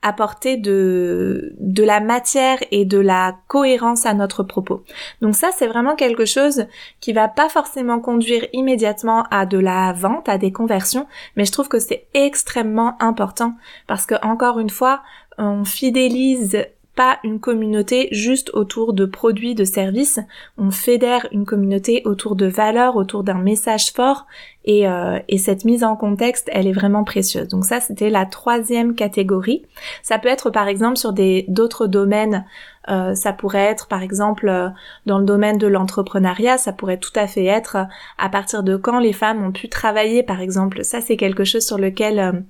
apporter 0.04 0.56
de, 0.56 1.54
de 1.58 1.82
la 1.82 1.98
matière 1.98 2.58
et 2.70 2.84
de 2.84 2.98
la 2.98 3.36
cohérence 3.48 4.06
à 4.06 4.14
notre 4.14 4.42
propos. 4.42 4.84
Donc 5.22 5.34
ça, 5.34 5.50
c'est 5.56 5.66
vraiment 5.66 5.96
quelque 5.96 6.26
chose 6.26 6.66
qui 7.00 7.12
va 7.12 7.26
pas 7.26 7.48
forcément 7.48 7.98
conduire 7.98 8.46
immédiatement 8.52 9.24
à 9.30 9.46
de 9.46 9.58
la 9.58 9.92
vente, 9.92 10.28
à 10.28 10.38
des 10.38 10.52
conversions, 10.52 11.06
mais 11.36 11.46
je 11.46 11.52
trouve 11.52 11.68
que 11.68 11.78
c'est 11.78 12.06
extrêmement 12.12 12.96
important 13.00 13.54
parce 13.86 14.06
que 14.06 14.14
encore 14.22 14.60
une 14.60 14.70
fois, 14.70 15.02
on 15.38 15.64
fidélise 15.64 16.58
pas 16.94 17.18
une 17.24 17.40
communauté 17.40 18.08
juste 18.12 18.50
autour 18.54 18.92
de 18.92 19.04
produits, 19.04 19.54
de 19.54 19.64
services. 19.64 20.20
On 20.58 20.70
fédère 20.70 21.26
une 21.32 21.44
communauté 21.44 22.02
autour 22.04 22.36
de 22.36 22.46
valeurs, 22.46 22.96
autour 22.96 23.24
d'un 23.24 23.38
message 23.38 23.90
fort. 23.92 24.26
Et, 24.64 24.88
euh, 24.88 25.18
et, 25.28 25.36
cette 25.36 25.64
mise 25.64 25.84
en 25.84 25.94
contexte, 25.94 26.48
elle 26.52 26.66
est 26.66 26.72
vraiment 26.72 27.04
précieuse. 27.04 27.48
Donc 27.48 27.66
ça, 27.66 27.80
c'était 27.80 28.08
la 28.08 28.24
troisième 28.24 28.94
catégorie. 28.94 29.62
Ça 30.02 30.18
peut 30.18 30.28
être 30.28 30.48
par 30.50 30.68
exemple 30.68 30.96
sur 30.96 31.12
des 31.12 31.44
d'autres 31.48 31.86
domaines 31.86 32.46
euh, 32.90 33.14
ça 33.14 33.32
pourrait 33.32 33.64
être 33.64 33.88
par 33.88 34.02
exemple 34.02 34.48
euh, 34.48 34.68
dans 35.06 35.18
le 35.18 35.24
domaine 35.24 35.56
de 35.56 35.66
l'entrepreneuriat, 35.66 36.58
ça 36.58 36.72
pourrait 36.72 36.98
tout 36.98 37.12
à 37.14 37.26
fait 37.26 37.46
être 37.46 37.76
euh, 37.76 37.84
à 38.18 38.28
partir 38.28 38.62
de 38.62 38.76
quand 38.76 38.98
les 38.98 39.14
femmes 39.14 39.42
ont 39.42 39.52
pu 39.52 39.68
travailler 39.68 40.22
par 40.22 40.40
exemple. 40.40 40.84
Ça 40.84 41.00
c'est 41.00 41.16
quelque 41.16 41.44
chose 41.44 41.64
sur 41.64 41.78
lequel 41.78 42.44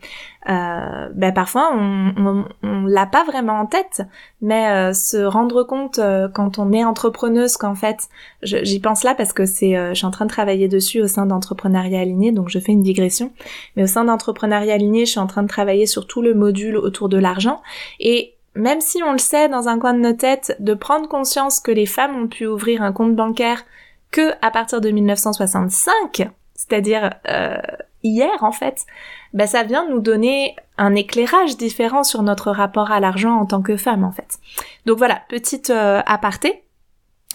ben, 0.46 1.32
parfois 1.34 1.70
on, 1.74 2.44
on, 2.62 2.84
l'a 2.84 3.06
pas 3.06 3.24
vraiment 3.24 3.54
en 3.60 3.66
tête, 3.66 4.02
mais 4.42 4.92
se 4.92 5.24
rendre 5.24 5.62
compte 5.62 5.98
quand 6.34 6.58
on 6.58 6.70
est 6.72 6.84
entrepreneuse 6.84 7.56
qu'en 7.56 7.74
fait, 7.74 8.08
j'y 8.42 8.78
pense 8.78 9.04
là 9.04 9.14
parce 9.14 9.32
que 9.32 9.46
c'est, 9.46 9.72
je 9.72 9.94
suis 9.94 10.06
en 10.06 10.10
train 10.10 10.26
de 10.26 10.30
travailler 10.30 10.68
dessus 10.68 11.00
au 11.00 11.06
sein 11.06 11.24
d'entrepreneuriat 11.24 12.00
aligné, 12.00 12.30
donc 12.30 12.50
je 12.50 12.58
fais 12.58 12.72
une 12.72 12.82
digression, 12.82 13.32
mais 13.76 13.84
au 13.84 13.86
sein 13.86 14.04
d'entrepreneuriat 14.04 14.74
aligné, 14.74 15.06
je 15.06 15.12
suis 15.12 15.20
en 15.20 15.26
train 15.26 15.42
de 15.42 15.48
travailler 15.48 15.86
sur 15.86 16.06
tout 16.06 16.20
le 16.20 16.34
module 16.34 16.76
autour 16.76 17.08
de 17.08 17.16
l'argent. 17.16 17.62
Et 17.98 18.33
même 18.54 18.80
si 18.80 19.02
on 19.02 19.12
le 19.12 19.18
sait 19.18 19.48
dans 19.48 19.68
un 19.68 19.78
coin 19.78 19.94
de 19.94 20.00
nos 20.00 20.12
têtes, 20.12 20.56
de 20.60 20.74
prendre 20.74 21.08
conscience 21.08 21.60
que 21.60 21.72
les 21.72 21.86
femmes 21.86 22.16
ont 22.16 22.28
pu 22.28 22.46
ouvrir 22.46 22.82
un 22.82 22.92
compte 22.92 23.14
bancaire 23.14 23.64
que 24.10 24.32
à 24.42 24.50
partir 24.50 24.80
de 24.80 24.90
1965, 24.90 26.30
c'est-à-dire 26.54 27.14
euh, 27.28 27.56
hier 28.02 28.42
en 28.42 28.52
fait, 28.52 28.84
ben 29.32 29.46
ça 29.46 29.64
vient 29.64 29.88
nous 29.88 30.00
donner 30.00 30.54
un 30.78 30.94
éclairage 30.94 31.56
différent 31.56 32.04
sur 32.04 32.22
notre 32.22 32.50
rapport 32.50 32.90
à 32.90 33.00
l'argent 33.00 33.36
en 33.36 33.46
tant 33.46 33.62
que 33.62 33.76
femme 33.76 34.04
en 34.04 34.12
fait. 34.12 34.38
Donc 34.86 34.98
voilà, 34.98 35.22
petite 35.28 35.70
euh, 35.70 36.02
aparté. 36.06 36.63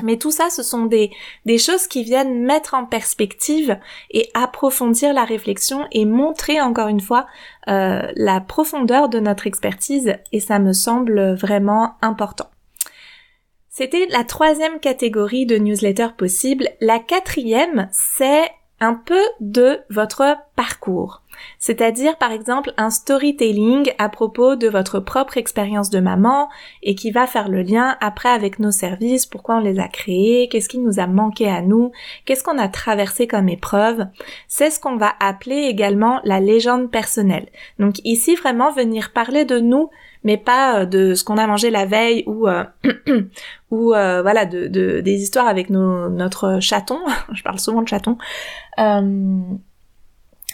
Mais 0.04 0.18
tout 0.18 0.32
ça, 0.32 0.50
ce 0.50 0.64
sont 0.64 0.86
des, 0.86 1.12
des 1.46 1.58
choses 1.58 1.88
qui 1.88 2.04
viennent 2.04 2.44
mettre 2.44 2.74
en 2.74 2.86
perspective 2.86 3.78
et 4.12 4.30
approfondir 4.34 5.14
la 5.14 5.26
réflexion 5.26 5.86
et 5.92 6.06
montrer 6.06 6.62
encore 6.62 6.88
une 6.88 7.02
fois 7.02 7.28
euh, 7.68 8.02
la 8.16 8.42
profondeur 8.42 9.10
de 9.10 9.20
notre 9.20 9.48
expertise 9.48 10.14
et 10.32 10.40
ça 10.40 10.60
me 10.60 10.74
semble 10.74 11.34
vraiment 11.36 11.96
important. 12.02 12.50
C'était 13.70 14.08
la 14.10 14.24
troisième 14.24 14.80
catégorie 14.80 15.46
de 15.46 15.58
newsletter 15.58 16.10
possible. 16.18 16.70
La 16.82 17.00
quatrième, 17.00 17.88
c'est 17.92 18.50
un 18.80 18.94
peu 18.94 19.22
de 19.40 19.80
votre 19.90 20.36
parcours. 20.56 21.22
C'est-à-dire 21.58 22.18
par 22.18 22.32
exemple 22.32 22.74
un 22.78 22.90
storytelling 22.90 23.92
à 23.98 24.10
propos 24.10 24.56
de 24.56 24.68
votre 24.68 25.00
propre 25.00 25.38
expérience 25.38 25.90
de 25.90 26.00
maman 26.00 26.50
et 26.84 26.96
qui 26.96 27.12
va 27.12 27.28
faire 27.28 27.50
le 27.50 27.62
lien 27.62 27.98
après 28.02 28.30
avec 28.30 28.60
nos 28.60 28.72
services, 28.72 29.26
pourquoi 29.26 29.58
on 29.58 29.62
les 29.62 29.80
a 29.80 29.88
créés, 29.88 30.48
qu'est-ce 30.50 30.70
qui 30.70 30.80
nous 30.80 31.00
a 31.00 31.08
manqué 31.08 31.48
à 31.48 31.62
nous, 31.62 31.92
qu'est-ce 32.26 32.44
qu'on 32.44 32.58
a 32.58 32.68
traversé 32.68 33.28
comme 33.28 33.50
épreuve. 33.50 34.08
C'est 34.48 34.70
ce 34.70 34.80
qu'on 34.80 34.98
va 34.98 35.14
appeler 35.20 35.64
également 35.64 36.22
la 36.24 36.40
légende 36.40 36.92
personnelle. 36.92 37.50
Donc 37.80 37.96
ici 38.04 38.36
vraiment 38.36 38.72
venir 38.72 39.12
parler 39.12 39.46
de 39.46 39.60
nous 39.60 39.90
mais 40.24 40.38
pas 40.38 40.80
euh, 40.80 40.86
de 40.86 41.14
ce 41.14 41.24
qu'on 41.24 41.38
a 41.38 41.48
mangé 41.48 41.70
la 41.70 41.86
veille 41.86 42.24
ou 42.28 42.48
euh, 42.48 42.64
ou 43.72 43.94
euh, 43.94 44.22
voilà 44.22 44.46
de, 44.46 44.68
des 44.68 45.22
histoires 45.22 45.48
avec 45.48 45.70
nos, 45.70 46.10
notre 46.10 46.60
chaton. 46.60 47.00
Je 47.32 47.44
parle 47.44 47.60
souvent 47.60 47.82
de 47.82 47.88
chaton 47.88 48.18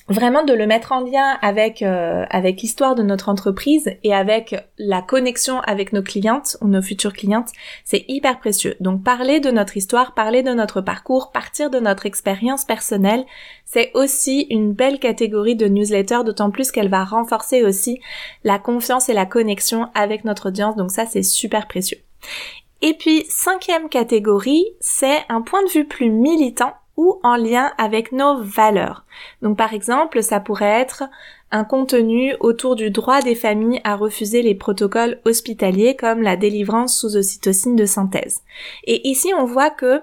vraiment 0.07 0.43
de 0.43 0.53
le 0.53 0.67
mettre 0.67 0.91
en 0.91 0.99
lien 0.99 1.37
avec 1.41 1.81
euh, 1.81 2.25
avec 2.29 2.61
l'histoire 2.61 2.95
de 2.95 3.01
notre 3.01 3.29
entreprise 3.29 3.89
et 4.03 4.13
avec 4.13 4.55
la 4.77 5.01
connexion 5.01 5.61
avec 5.61 5.93
nos 5.93 6.03
clientes 6.03 6.57
ou 6.61 6.67
nos 6.67 6.81
futures 6.81 7.13
clientes, 7.13 7.49
c'est 7.83 8.05
hyper 8.07 8.39
précieux. 8.39 8.75
Donc 8.79 9.03
parler 9.03 9.39
de 9.39 9.49
notre 9.49 9.77
histoire, 9.77 10.13
parler 10.13 10.43
de 10.43 10.51
notre 10.51 10.81
parcours, 10.81 11.31
partir 11.31 11.69
de 11.69 11.79
notre 11.79 12.05
expérience 12.05 12.65
personnelle, 12.65 13.25
c'est 13.65 13.91
aussi 13.95 14.45
une 14.49 14.73
belle 14.73 14.99
catégorie 14.99 15.55
de 15.55 15.67
newsletter, 15.67 16.19
d'autant 16.23 16.51
plus 16.51 16.71
qu'elle 16.71 16.89
va 16.89 17.03
renforcer 17.03 17.63
aussi 17.63 17.99
la 18.43 18.59
confiance 18.59 19.09
et 19.09 19.13
la 19.13 19.25
connexion 19.25 19.89
avec 19.95 20.23
notre 20.23 20.49
audience. 20.49 20.75
Donc 20.75 20.91
ça 20.91 21.05
c'est 21.05 21.23
super 21.23 21.67
précieux. 21.67 21.97
Et 22.81 22.93
puis, 22.93 23.25
cinquième 23.29 23.89
catégorie, 23.89 24.65
c'est 24.79 25.23
un 25.29 25.41
point 25.41 25.63
de 25.63 25.69
vue 25.69 25.85
plus 25.85 26.11
militant 26.11 26.73
ou 26.97 27.19
en 27.23 27.35
lien 27.35 27.71
avec 27.77 28.11
nos 28.11 28.41
valeurs. 28.41 29.05
Donc 29.41 29.57
par 29.57 29.73
exemple, 29.73 30.23
ça 30.23 30.39
pourrait 30.39 30.81
être 30.81 31.03
un 31.51 31.63
contenu 31.63 32.35
autour 32.39 32.75
du 32.75 32.89
droit 32.89 33.21
des 33.21 33.35
familles 33.35 33.81
à 33.83 33.95
refuser 33.95 34.41
les 34.41 34.55
protocoles 34.55 35.19
hospitaliers 35.25 35.95
comme 35.95 36.21
la 36.21 36.35
délivrance 36.35 36.99
sous 36.99 37.15
ocytocine 37.15 37.75
de 37.75 37.85
synthèse. 37.85 38.41
Et 38.85 39.07
ici, 39.07 39.31
on 39.37 39.45
voit 39.45 39.69
que 39.69 40.01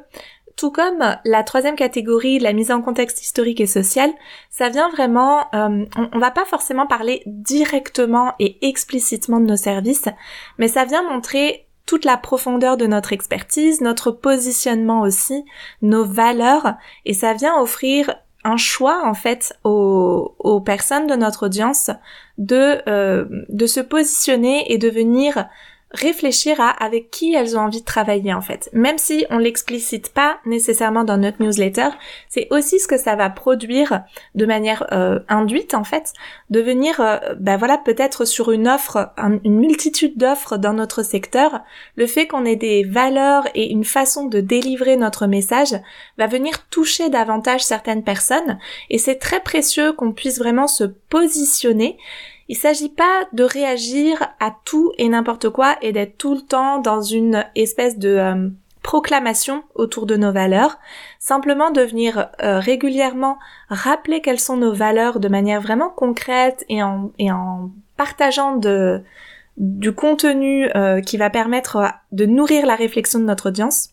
tout 0.57 0.71
comme 0.71 1.17
la 1.25 1.43
troisième 1.43 1.77
catégorie, 1.77 2.39
la 2.39 2.53
mise 2.53 2.71
en 2.71 2.83
contexte 2.83 3.23
historique 3.23 3.61
et 3.61 3.67
social, 3.67 4.11
ça 4.51 4.69
vient 4.69 4.91
vraiment, 4.91 5.41
euh, 5.55 5.85
on, 5.97 6.09
on, 6.13 6.19
va 6.19 6.31
pas 6.31 6.45
forcément 6.45 6.87
parler 6.87 7.23
directement 7.27 8.35
et 8.39 8.59
explicitement 8.67 9.41
de 9.41 9.47
nos 9.47 9.57
services, 9.57 10.09
mais 10.59 10.69
ça 10.69 10.85
vient 10.85 11.03
montrer 11.03 11.67
toute 11.87 12.05
la 12.05 12.17
profondeur 12.17 12.77
de 12.77 12.87
notre 12.87 13.13
expertise, 13.13 13.81
notre 13.81 14.11
positionnement 14.11 15.03
aussi, 15.03 15.45
nos 15.83 16.05
valeurs, 16.05 16.75
et 17.05 17.15
ça 17.15 17.35
vient 17.35 17.59
offrir 17.61 18.15
un 18.45 18.57
choix 18.57 19.03
en 19.05 19.15
fait 19.15 19.55
aux, 19.65 20.63
personnes 20.65 21.07
de 21.07 21.15
notre 21.15 21.47
audience 21.47 21.91
de, 22.39 22.83
euh, 22.89 23.25
de 23.49 23.67
se 23.67 23.81
positionner 23.81 24.73
et 24.73 24.79
de 24.79 24.89
venir 24.89 25.47
réfléchir 25.93 26.61
à 26.61 26.71
avec 26.71 27.11
qui 27.11 27.35
elles 27.35 27.57
ont 27.57 27.61
envie 27.61 27.81
de 27.81 27.87
travailler 27.87 28.33
en 28.33 28.41
fait. 28.41 28.69
Même 28.73 28.99
si 28.99 29.27
on 29.31 29.39
l'explicite 29.39 30.13
pas 30.13 30.39
nécessairement 30.47 31.05
dans 31.05 31.17
notre 31.17 31.43
newsletter, 31.43 31.89
c'est 32.29 32.49
aussi 32.51 32.79
ce 32.79 32.89
que 32.89 32.99
ça 32.99 33.15
va 33.15 33.31
produire 33.31 34.03
de 34.35 34.47
manière 34.47 34.87
euh, 34.93 35.21
induite 35.29 35.75
en 35.75 35.85
fait, 35.85 36.13
de 36.51 36.61
venir, 36.61 37.01
euh, 37.01 37.19
ben 37.39 37.57
voilà, 37.57 37.79
peut-être 37.79 38.25
sur 38.25 38.51
une 38.51 38.69
offre, 38.69 39.13
une 39.45 39.59
multitude 39.59 40.17
d'offres 40.17 40.57
dans 40.57 40.73
notre 40.73 41.03
secteur, 41.03 41.61
le 41.97 42.07
fait 42.07 42.27
qu'on 42.27 42.45
ait 42.45 42.57
des 42.57 42.85
valeurs 42.85 43.47
et 43.55 43.71
une 43.71 43.85
façon 43.85 44.27
de 44.27 44.41
délivrer 44.41 44.97
notre 44.97 45.27
message 45.27 45.75
va 46.19 46.27
venir 46.27 46.67
toucher 46.69 47.11
davantage 47.11 47.63
certaines 47.63 48.05
personnes 48.05 48.59
et 48.91 48.99
c'est 48.99 49.17
très 49.17 49.41
précieux 49.41 49.93
qu'on 49.93 50.13
puisse 50.13 50.39
vraiment 50.39 50.67
se 50.67 50.85
positionner 50.85 51.99
il 52.49 52.57
s'agit 52.57 52.89
pas 52.89 53.27
de 53.33 53.45
réagir 53.45 54.29
à 54.41 54.55
tout 54.65 54.93
et 54.99 55.09
n'importe 55.09 55.49
quoi 55.49 55.77
et 55.81 55.93
d'être 55.93 56.19
tout 56.19 56.35
le 56.35 56.41
temps 56.41 56.79
dans 56.79 57.01
une 57.01 57.45
espèce 57.55 57.99
de 57.99 58.09
euh, 58.09 58.49
proclamation 58.83 59.63
autour 59.75 60.07
de 60.07 60.17
nos 60.17 60.33
valeurs, 60.33 60.79
simplement 61.19 61.71
de 61.71 61.83
venir 61.83 62.29
euh, 62.43 62.59
régulièrement 62.59 63.39
rappeler 63.69 64.21
quelles 64.21 64.41
sont 64.41 64.57
nos 64.57 64.73
valeurs 64.73 65.21
de 65.21 65.29
manière 65.29 65.61
vraiment 65.61 65.89
concrète 65.89 66.65
et 66.69 66.83
en, 66.83 67.71
partageant 67.97 68.59
du 69.57 69.93
contenu 69.93 70.69
euh, 70.75 71.01
qui 71.01 71.17
va 71.17 71.31
permettre 71.31 71.93
de 72.11 72.27
nourrir 72.27 72.67
la 72.67 72.75
réflexion 72.75 73.21
de 73.21 73.25
notre 73.25 73.51
audience. 73.51 73.91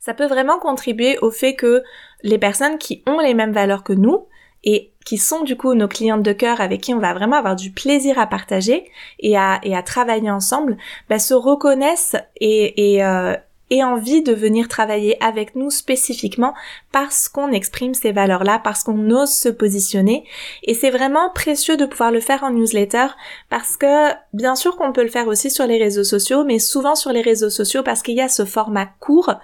Ça 0.00 0.14
peut 0.14 0.26
vraiment 0.26 0.58
contribuer 0.58 1.18
au 1.18 1.30
fait 1.30 1.54
que 1.54 1.84
les 2.22 2.38
personnes 2.38 2.78
qui 2.78 3.02
ont 3.06 3.18
les 3.20 3.34
mêmes 3.34 3.52
valeurs 3.52 3.84
que 3.84 3.92
nous 3.92 4.26
et 4.66 4.92
qui 5.06 5.16
sont 5.16 5.44
du 5.44 5.56
coup 5.56 5.72
nos 5.74 5.88
clientes 5.88 6.22
de 6.22 6.32
cœur 6.32 6.60
avec 6.60 6.82
qui 6.82 6.92
on 6.92 6.98
va 6.98 7.14
vraiment 7.14 7.36
avoir 7.36 7.56
du 7.56 7.70
plaisir 7.70 8.18
à 8.18 8.26
partager 8.26 8.90
et 9.20 9.36
à, 9.36 9.60
travailler 9.84 10.30
ensemble, 10.30 10.76
bah, 11.08 11.20
se 11.20 11.32
reconnaissent 11.32 12.16
et, 12.40 12.94
et, 12.96 13.04
euh, 13.04 13.34
et 13.70 13.82
envie 13.82 14.22
de 14.22 14.32
venir 14.32 14.68
travailler 14.68 15.22
avec 15.22 15.54
nous 15.56 15.70
spécifiquement 15.70 16.54
parce 16.92 17.28
qu'on 17.28 17.50
exprime 17.50 17.94
ces 17.94 18.12
valeurs-là, 18.12 18.60
parce 18.62 18.82
qu'on 18.82 19.10
ose 19.10 19.32
se 19.32 19.48
positionner. 19.48 20.24
Et 20.62 20.74
c'est 20.74 20.90
vraiment 20.90 21.30
précieux 21.30 21.76
de 21.76 21.86
pouvoir 21.86 22.12
le 22.12 22.20
faire 22.20 22.44
en 22.44 22.50
newsletter 22.50 23.06
parce 23.50 23.76
que 23.76 24.12
bien 24.32 24.54
sûr 24.54 24.76
qu'on 24.76 24.92
peut 24.92 25.02
le 25.02 25.08
faire 25.08 25.26
aussi 25.26 25.50
sur 25.50 25.66
les 25.66 25.78
réseaux 25.78 26.04
sociaux, 26.04 26.44
mais 26.44 26.58
souvent 26.58 26.94
sur 26.94 27.12
les 27.12 27.22
réseaux 27.22 27.50
sociaux 27.50 27.82
parce 27.82 28.02
qu'il 28.02 28.14
y 28.14 28.20
a 28.20 28.28
ce 28.28 28.44
format 28.44 28.86
court 29.00 29.34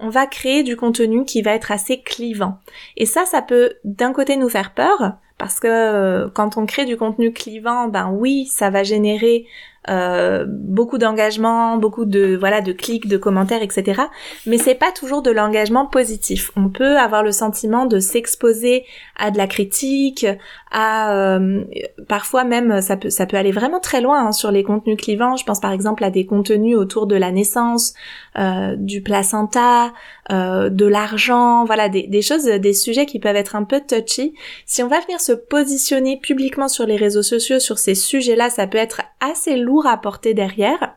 on 0.00 0.08
va 0.08 0.26
créer 0.26 0.62
du 0.62 0.76
contenu 0.76 1.24
qui 1.24 1.42
va 1.42 1.52
être 1.52 1.72
assez 1.72 2.00
clivant. 2.00 2.58
Et 2.96 3.06
ça, 3.06 3.24
ça 3.24 3.42
peut 3.42 3.74
d'un 3.84 4.12
côté 4.12 4.36
nous 4.36 4.48
faire 4.48 4.74
peur, 4.74 5.14
parce 5.38 5.60
que 5.60 5.68
euh, 5.68 6.28
quand 6.32 6.56
on 6.56 6.66
crée 6.66 6.84
du 6.84 6.96
contenu 6.96 7.32
clivant, 7.32 7.88
ben 7.88 8.10
oui, 8.10 8.46
ça 8.46 8.70
va 8.70 8.82
générer 8.82 9.46
euh, 9.88 10.44
beaucoup 10.48 10.98
d'engagement, 10.98 11.76
beaucoup 11.76 12.04
de 12.04 12.36
voilà 12.36 12.60
de 12.60 12.72
clics, 12.72 13.08
de 13.08 13.16
commentaires, 13.16 13.62
etc. 13.62 14.02
Mais 14.46 14.58
c'est 14.58 14.74
pas 14.74 14.90
toujours 14.92 15.22
de 15.22 15.30
l'engagement 15.30 15.86
positif. 15.86 16.50
On 16.56 16.68
peut 16.68 16.98
avoir 16.98 17.22
le 17.22 17.32
sentiment 17.32 17.86
de 17.86 18.00
s'exposer 18.00 18.84
à 19.16 19.30
de 19.30 19.38
la 19.38 19.46
critique, 19.46 20.26
à 20.70 21.14
euh, 21.14 21.64
parfois 22.08 22.44
même 22.44 22.80
ça 22.80 22.96
peut 22.96 23.10
ça 23.10 23.26
peut 23.26 23.36
aller 23.36 23.52
vraiment 23.52 23.80
très 23.80 24.00
loin 24.00 24.26
hein, 24.26 24.32
sur 24.32 24.50
les 24.50 24.64
contenus 24.64 24.96
clivants. 24.96 25.36
Je 25.36 25.44
pense 25.44 25.60
par 25.60 25.72
exemple 25.72 26.02
à 26.04 26.10
des 26.10 26.26
contenus 26.26 26.76
autour 26.76 27.06
de 27.06 27.14
la 27.14 27.30
naissance, 27.30 27.94
euh, 28.38 28.74
du 28.76 29.02
placenta, 29.02 29.92
euh, 30.32 30.68
de 30.68 30.86
l'argent, 30.86 31.64
voilà 31.64 31.88
des, 31.88 32.08
des 32.08 32.22
choses, 32.22 32.44
des 32.44 32.72
sujets 32.72 33.06
qui 33.06 33.20
peuvent 33.20 33.36
être 33.36 33.54
un 33.54 33.64
peu 33.64 33.80
touchy. 33.80 34.34
Si 34.66 34.82
on 34.82 34.88
va 34.88 35.00
venir 35.00 35.20
se 35.20 35.32
positionner 35.32 36.18
publiquement 36.18 36.68
sur 36.68 36.86
les 36.86 36.96
réseaux 36.96 37.22
sociaux 37.22 37.60
sur 37.60 37.78
ces 37.78 37.94
sujets-là, 37.94 38.50
ça 38.50 38.66
peut 38.66 38.78
être 38.78 39.02
assez 39.20 39.56
lourd 39.56 39.75
à 39.84 39.98
porter 39.98 40.32
derrière. 40.32 40.94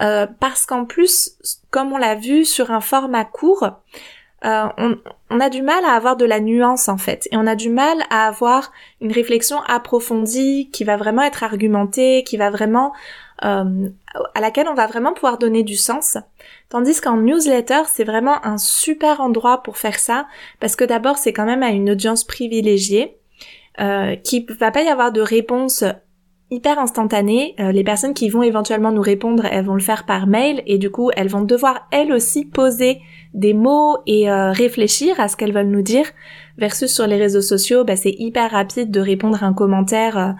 Euh, 0.00 0.26
parce 0.40 0.64
qu'en 0.64 0.84
plus, 0.84 1.36
comme 1.70 1.92
on 1.92 1.98
l'a 1.98 2.14
vu 2.14 2.44
sur 2.44 2.70
un 2.70 2.80
format 2.80 3.24
court, 3.24 3.68
euh, 4.44 4.68
on, 5.30 5.40
a 5.40 5.50
du 5.50 5.62
mal 5.62 5.84
à 5.84 5.94
avoir 5.94 6.16
de 6.16 6.24
la 6.24 6.38
nuance 6.38 6.88
en 6.88 6.96
fait, 6.96 7.26
et 7.32 7.36
on 7.36 7.44
a 7.48 7.56
du 7.56 7.70
mal 7.70 8.04
à 8.08 8.28
avoir 8.28 8.70
une 9.00 9.10
réflexion 9.10 9.60
approfondie 9.62 10.70
qui 10.72 10.84
va 10.84 10.96
vraiment 10.96 11.22
être 11.22 11.42
argumentée, 11.42 12.22
qui 12.24 12.36
va 12.36 12.48
vraiment 12.48 12.92
euh, 13.44 13.88
à 14.34 14.40
laquelle 14.40 14.68
on 14.68 14.74
va 14.74 14.86
vraiment 14.86 15.12
pouvoir 15.12 15.38
donner 15.38 15.64
du 15.64 15.76
sens. 15.76 16.18
Tandis 16.68 17.00
qu'en 17.00 17.16
newsletter, 17.16 17.82
c'est 17.86 18.04
vraiment 18.04 18.44
un 18.46 18.58
super 18.58 19.20
endroit 19.20 19.64
pour 19.64 19.76
faire 19.76 19.98
ça, 19.98 20.28
parce 20.60 20.76
que 20.76 20.84
d'abord 20.84 21.18
c'est 21.18 21.32
quand 21.32 21.44
même 21.46 21.64
à 21.64 21.70
une 21.70 21.90
audience 21.90 22.22
privilégiée, 22.22 23.18
euh, 23.80 24.14
qui 24.14 24.46
va 24.60 24.70
pas 24.70 24.82
y 24.82 24.88
avoir 24.88 25.10
de 25.10 25.20
réponse 25.20 25.82
hyper 26.50 26.78
instantané. 26.78 27.54
Euh, 27.60 27.72
les 27.72 27.84
personnes 27.84 28.14
qui 28.14 28.28
vont 28.28 28.42
éventuellement 28.42 28.92
nous 28.92 29.02
répondre, 29.02 29.44
elles 29.50 29.64
vont 29.64 29.74
le 29.74 29.80
faire 29.80 30.04
par 30.04 30.26
mail 30.26 30.62
et 30.66 30.78
du 30.78 30.90
coup, 30.90 31.10
elles 31.16 31.28
vont 31.28 31.42
devoir 31.42 31.86
elles 31.90 32.12
aussi 32.12 32.44
poser 32.44 33.00
des 33.34 33.54
mots 33.54 33.98
et 34.06 34.30
euh, 34.30 34.50
réfléchir 34.50 35.20
à 35.20 35.28
ce 35.28 35.36
qu'elles 35.36 35.52
veulent 35.52 35.68
nous 35.68 35.82
dire. 35.82 36.06
Versus 36.56 36.92
sur 36.92 37.06
les 37.06 37.16
réseaux 37.16 37.42
sociaux, 37.42 37.84
bah, 37.84 37.96
c'est 37.96 38.14
hyper 38.18 38.50
rapide 38.50 38.90
de 38.90 39.00
répondre 39.00 39.42
à 39.42 39.46
un 39.46 39.52
commentaire 39.52 40.18
euh, 40.18 40.32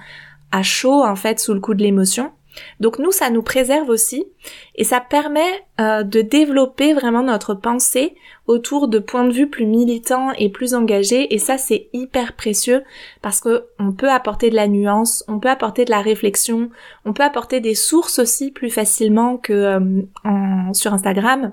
à 0.50 0.62
chaud 0.62 1.04
en 1.04 1.16
fait 1.16 1.38
sous 1.38 1.54
le 1.54 1.60
coup 1.60 1.74
de 1.74 1.82
l'émotion. 1.82 2.32
Donc 2.80 2.98
nous, 2.98 3.12
ça 3.12 3.30
nous 3.30 3.42
préserve 3.42 3.88
aussi 3.88 4.26
et 4.74 4.84
ça 4.84 5.00
permet 5.00 5.64
euh, 5.80 6.02
de 6.02 6.20
développer 6.20 6.94
vraiment 6.94 7.22
notre 7.22 7.54
pensée 7.54 8.14
autour 8.46 8.88
de 8.88 8.98
points 8.98 9.24
de 9.24 9.32
vue 9.32 9.48
plus 9.48 9.66
militants 9.66 10.32
et 10.32 10.48
plus 10.48 10.74
engagés. 10.74 11.34
Et 11.34 11.38
ça 11.38 11.58
c'est 11.58 11.88
hyper 11.92 12.34
précieux 12.34 12.82
parce 13.22 13.40
que 13.40 13.66
on 13.78 13.92
peut 13.92 14.10
apporter 14.10 14.50
de 14.50 14.56
la 14.56 14.68
nuance, 14.68 15.24
on 15.28 15.38
peut 15.38 15.50
apporter 15.50 15.84
de 15.84 15.90
la 15.90 16.00
réflexion, 16.00 16.70
on 17.04 17.12
peut 17.12 17.24
apporter 17.24 17.60
des 17.60 17.74
sources 17.74 18.18
aussi 18.18 18.50
plus 18.50 18.70
facilement 18.70 19.36
que 19.36 19.52
euh, 19.52 20.72
sur 20.72 20.92
Instagram 20.94 21.52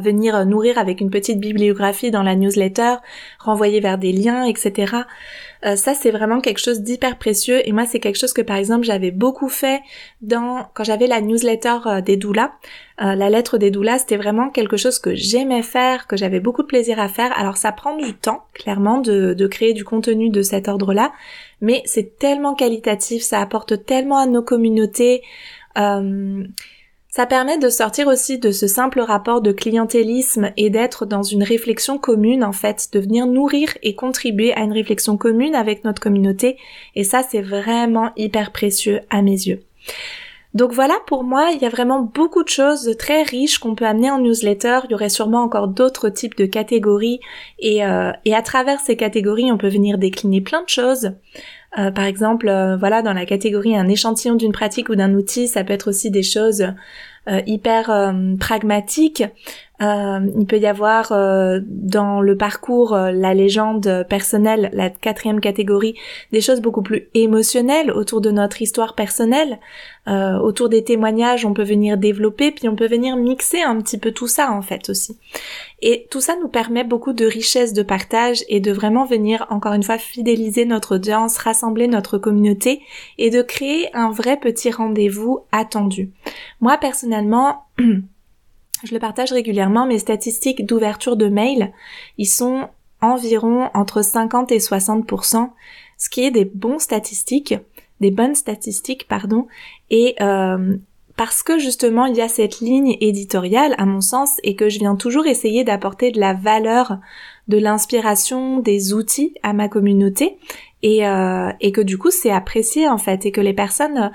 venir 0.00 0.44
nourrir 0.46 0.78
avec 0.78 1.00
une 1.00 1.10
petite 1.10 1.40
bibliographie 1.40 2.10
dans 2.10 2.22
la 2.22 2.34
newsletter, 2.34 2.96
renvoyer 3.38 3.80
vers 3.80 3.98
des 3.98 4.12
liens, 4.12 4.44
etc. 4.44 5.04
Euh, 5.64 5.74
ça 5.74 5.94
c'est 5.94 6.10
vraiment 6.10 6.40
quelque 6.40 6.58
chose 6.58 6.80
d'hyper 6.82 7.18
précieux 7.18 7.66
et 7.66 7.72
moi 7.72 7.86
c'est 7.86 7.98
quelque 7.98 8.18
chose 8.18 8.32
que 8.32 8.42
par 8.42 8.56
exemple 8.56 8.84
j'avais 8.84 9.10
beaucoup 9.10 9.48
fait 9.48 9.80
dans 10.20 10.68
quand 10.74 10.84
j'avais 10.84 11.06
la 11.06 11.20
newsletter 11.20 11.76
euh, 11.86 12.00
des 12.00 12.16
doulas. 12.16 12.52
Euh, 13.00 13.14
la 13.14 13.30
lettre 13.30 13.58
des 13.58 13.70
doulas 13.70 13.98
c'était 13.98 14.16
vraiment 14.16 14.50
quelque 14.50 14.76
chose 14.76 14.98
que 14.98 15.14
j'aimais 15.14 15.62
faire, 15.62 16.06
que 16.06 16.16
j'avais 16.16 16.40
beaucoup 16.40 16.62
de 16.62 16.66
plaisir 16.66 17.00
à 17.00 17.08
faire. 17.08 17.36
Alors 17.38 17.56
ça 17.56 17.72
prend 17.72 17.96
du 17.96 18.14
temps 18.14 18.44
clairement 18.52 19.00
de, 19.00 19.34
de 19.34 19.46
créer 19.46 19.72
du 19.72 19.84
contenu 19.84 20.28
de 20.28 20.42
cet 20.42 20.68
ordre-là, 20.68 21.12
mais 21.60 21.82
c'est 21.86 22.18
tellement 22.18 22.54
qualitatif, 22.54 23.22
ça 23.22 23.40
apporte 23.40 23.84
tellement 23.86 24.18
à 24.18 24.26
nos 24.26 24.42
communautés. 24.42 25.22
Euh, 25.78 26.44
ça 27.16 27.24
permet 27.24 27.56
de 27.56 27.70
sortir 27.70 28.08
aussi 28.08 28.38
de 28.38 28.50
ce 28.50 28.66
simple 28.66 29.00
rapport 29.00 29.40
de 29.40 29.50
clientélisme 29.50 30.50
et 30.58 30.68
d'être 30.68 31.06
dans 31.06 31.22
une 31.22 31.42
réflexion 31.42 31.96
commune 31.96 32.44
en 32.44 32.52
fait, 32.52 32.90
de 32.92 33.00
venir 33.00 33.26
nourrir 33.26 33.70
et 33.82 33.94
contribuer 33.94 34.52
à 34.52 34.60
une 34.60 34.74
réflexion 34.74 35.16
commune 35.16 35.54
avec 35.54 35.82
notre 35.82 36.02
communauté 36.02 36.58
et 36.94 37.04
ça 37.04 37.22
c'est 37.22 37.40
vraiment 37.40 38.10
hyper 38.18 38.52
précieux 38.52 39.00
à 39.08 39.22
mes 39.22 39.30
yeux. 39.30 39.62
Donc 40.52 40.72
voilà, 40.72 40.94
pour 41.06 41.24
moi, 41.24 41.52
il 41.54 41.62
y 41.62 41.64
a 41.64 41.70
vraiment 41.70 42.00
beaucoup 42.00 42.42
de 42.42 42.50
choses 42.50 42.94
très 42.98 43.22
riches 43.22 43.58
qu'on 43.58 43.74
peut 43.74 43.86
amener 43.86 44.10
en 44.10 44.18
newsletter. 44.18 44.80
Il 44.84 44.92
y 44.92 44.94
aurait 44.94 45.10
sûrement 45.10 45.42
encore 45.42 45.68
d'autres 45.68 46.08
types 46.10 46.36
de 46.36 46.46
catégories 46.46 47.20
et, 47.58 47.84
euh, 47.84 48.10
et 48.26 48.34
à 48.34 48.42
travers 48.42 48.80
ces 48.80 48.96
catégories, 48.96 49.52
on 49.52 49.58
peut 49.58 49.68
venir 49.68 49.96
décliner 49.96 50.42
plein 50.42 50.62
de 50.62 50.68
choses. 50.68 51.12
Euh, 51.78 51.90
par 51.90 52.04
exemple, 52.04 52.48
euh, 52.48 52.76
voilà, 52.76 53.02
dans 53.02 53.12
la 53.12 53.26
catégorie 53.26 53.76
un 53.76 53.88
échantillon 53.88 54.34
d'une 54.34 54.52
pratique 54.52 54.88
ou 54.88 54.94
d'un 54.94 55.12
outil, 55.14 55.46
ça 55.46 55.62
peut 55.62 55.74
être 55.74 55.88
aussi 55.88 56.10
des 56.10 56.22
choses 56.22 56.66
hyper 57.46 58.14
pragmatique. 58.38 59.24
il 59.80 60.46
peut 60.48 60.58
y 60.58 60.66
avoir 60.66 61.10
dans 61.10 62.20
le 62.20 62.36
parcours 62.36 62.96
la 62.96 63.34
légende 63.34 64.06
personnelle, 64.08 64.70
la 64.72 64.90
quatrième 64.90 65.40
catégorie, 65.40 65.94
des 66.32 66.40
choses 66.40 66.60
beaucoup 66.60 66.82
plus 66.82 67.08
émotionnelles 67.14 67.90
autour 67.90 68.20
de 68.20 68.30
notre 68.30 68.62
histoire 68.62 68.94
personnelle, 68.94 69.58
autour 70.06 70.68
des 70.68 70.84
témoignages. 70.84 71.44
On 71.44 71.52
peut 71.52 71.62
venir 71.62 71.98
développer, 71.98 72.52
puis 72.52 72.68
on 72.68 72.76
peut 72.76 72.88
venir 72.88 73.16
mixer 73.16 73.62
un 73.62 73.80
petit 73.80 73.98
peu 73.98 74.12
tout 74.12 74.28
ça 74.28 74.52
en 74.52 74.62
fait 74.62 74.88
aussi. 74.88 75.18
Et 75.82 76.06
tout 76.10 76.22
ça 76.22 76.36
nous 76.40 76.48
permet 76.48 76.84
beaucoup 76.84 77.12
de 77.12 77.26
richesse 77.26 77.74
de 77.74 77.82
partage 77.82 78.44
et 78.48 78.60
de 78.60 78.72
vraiment 78.72 79.04
venir 79.04 79.46
encore 79.50 79.74
une 79.74 79.82
fois 79.82 79.98
fidéliser 79.98 80.64
notre 80.64 80.94
audience, 80.94 81.36
rassembler 81.36 81.86
notre 81.86 82.16
communauté 82.16 82.80
et 83.18 83.28
de 83.28 83.42
créer 83.42 83.94
un 83.94 84.10
vrai 84.10 84.38
petit 84.38 84.70
rendez-vous 84.70 85.40
attendu. 85.52 86.12
Moi 86.60 86.78
personnellement, 86.78 87.15
je 87.78 88.92
le 88.92 88.98
partage 88.98 89.32
régulièrement, 89.32 89.86
mes 89.86 89.98
statistiques 89.98 90.66
d'ouverture 90.66 91.16
de 91.16 91.28
mail, 91.28 91.72
ils 92.18 92.26
sont 92.26 92.68
environ 93.00 93.70
entre 93.74 94.02
50 94.02 94.52
et 94.52 94.58
60%, 94.58 95.50
ce 95.98 96.08
qui 96.08 96.24
est 96.24 96.30
des 96.30 96.44
bons 96.44 96.78
statistiques, 96.78 97.54
des 98.00 98.10
bonnes 98.10 98.34
statistiques, 98.34 99.06
pardon, 99.08 99.46
et 99.90 100.14
euh, 100.20 100.76
parce 101.16 101.42
que 101.42 101.58
justement 101.58 102.06
il 102.06 102.14
y 102.14 102.20
a 102.20 102.28
cette 102.28 102.60
ligne 102.60 102.96
éditoriale 103.00 103.74
à 103.78 103.86
mon 103.86 104.02
sens 104.02 104.38
et 104.42 104.54
que 104.54 104.68
je 104.68 104.78
viens 104.78 104.96
toujours 104.96 105.26
essayer 105.26 105.64
d'apporter 105.64 106.10
de 106.10 106.20
la 106.20 106.34
valeur, 106.34 106.98
de 107.48 107.58
l'inspiration, 107.58 108.58
des 108.58 108.92
outils 108.92 109.34
à 109.42 109.52
ma 109.54 109.68
communauté 109.68 110.38
et, 110.82 111.06
euh, 111.06 111.50
et 111.60 111.72
que 111.72 111.80
du 111.80 111.96
coup 111.96 112.10
c'est 112.10 112.30
apprécié 112.30 112.86
en 112.88 112.98
fait 112.98 113.24
et 113.24 113.32
que 113.32 113.40
les 113.40 113.54
personnes 113.54 114.10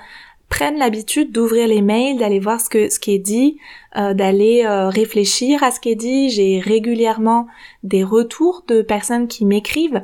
prennent 0.52 0.76
l'habitude 0.76 1.32
d'ouvrir 1.32 1.66
les 1.66 1.80
mails, 1.80 2.18
d'aller 2.18 2.38
voir 2.38 2.60
ce 2.60 2.68
que 2.68 2.86
qui 3.00 3.14
est 3.14 3.18
dit, 3.18 3.56
euh, 3.96 4.12
d'aller 4.12 4.64
euh, 4.66 4.90
réfléchir 4.90 5.62
à 5.62 5.70
ce 5.70 5.80
qui 5.80 5.88
est 5.88 5.94
dit. 5.94 6.28
J'ai 6.28 6.60
régulièrement 6.60 7.46
des 7.84 8.04
retours 8.04 8.62
de 8.68 8.82
personnes 8.82 9.28
qui 9.28 9.46
m'écrivent 9.46 10.02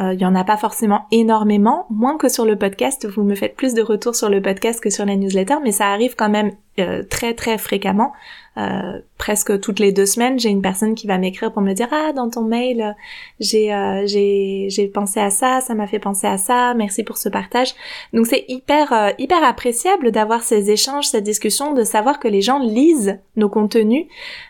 euh, 0.00 0.14
il 0.14 0.20
y 0.20 0.24
en 0.24 0.34
a 0.34 0.44
pas 0.44 0.56
forcément 0.56 1.06
énormément, 1.10 1.86
moins 1.90 2.16
que 2.16 2.28
sur 2.28 2.44
le 2.44 2.56
podcast. 2.56 3.06
Vous 3.06 3.22
me 3.22 3.34
faites 3.34 3.56
plus 3.56 3.74
de 3.74 3.82
retours 3.82 4.14
sur 4.14 4.30
le 4.30 4.40
podcast 4.40 4.80
que 4.80 4.90
sur 4.90 5.04
la 5.04 5.16
newsletter, 5.16 5.56
mais 5.62 5.72
ça 5.72 5.86
arrive 5.88 6.14
quand 6.16 6.30
même 6.30 6.52
euh, 6.78 7.02
très 7.02 7.34
très 7.34 7.58
fréquemment. 7.58 8.12
Euh, 8.56 8.98
presque 9.16 9.60
toutes 9.60 9.78
les 9.78 9.92
deux 9.92 10.06
semaines, 10.06 10.38
j'ai 10.40 10.48
une 10.48 10.60
personne 10.60 10.96
qui 10.96 11.06
va 11.06 11.18
m'écrire 11.18 11.52
pour 11.52 11.62
me 11.62 11.72
dire 11.72 11.86
ah 11.92 12.12
dans 12.12 12.28
ton 12.28 12.42
mail 12.42 12.96
j'ai 13.38 13.72
euh, 13.72 14.04
j'ai 14.06 14.66
j'ai 14.70 14.88
pensé 14.88 15.20
à 15.20 15.30
ça, 15.30 15.60
ça 15.60 15.74
m'a 15.74 15.86
fait 15.86 16.00
penser 16.00 16.26
à 16.26 16.36
ça, 16.36 16.74
merci 16.74 17.04
pour 17.04 17.16
ce 17.16 17.28
partage. 17.28 17.74
Donc 18.12 18.26
c'est 18.26 18.44
hyper 18.48 18.92
euh, 18.92 19.10
hyper 19.18 19.44
appréciable 19.44 20.10
d'avoir 20.10 20.42
ces 20.42 20.70
échanges, 20.70 21.06
cette 21.06 21.22
discussion, 21.22 21.74
de 21.74 21.84
savoir 21.84 22.18
que 22.18 22.26
les 22.26 22.42
gens 22.42 22.58
lisent 22.58 23.20
nos 23.36 23.48
contenus, 23.48 24.06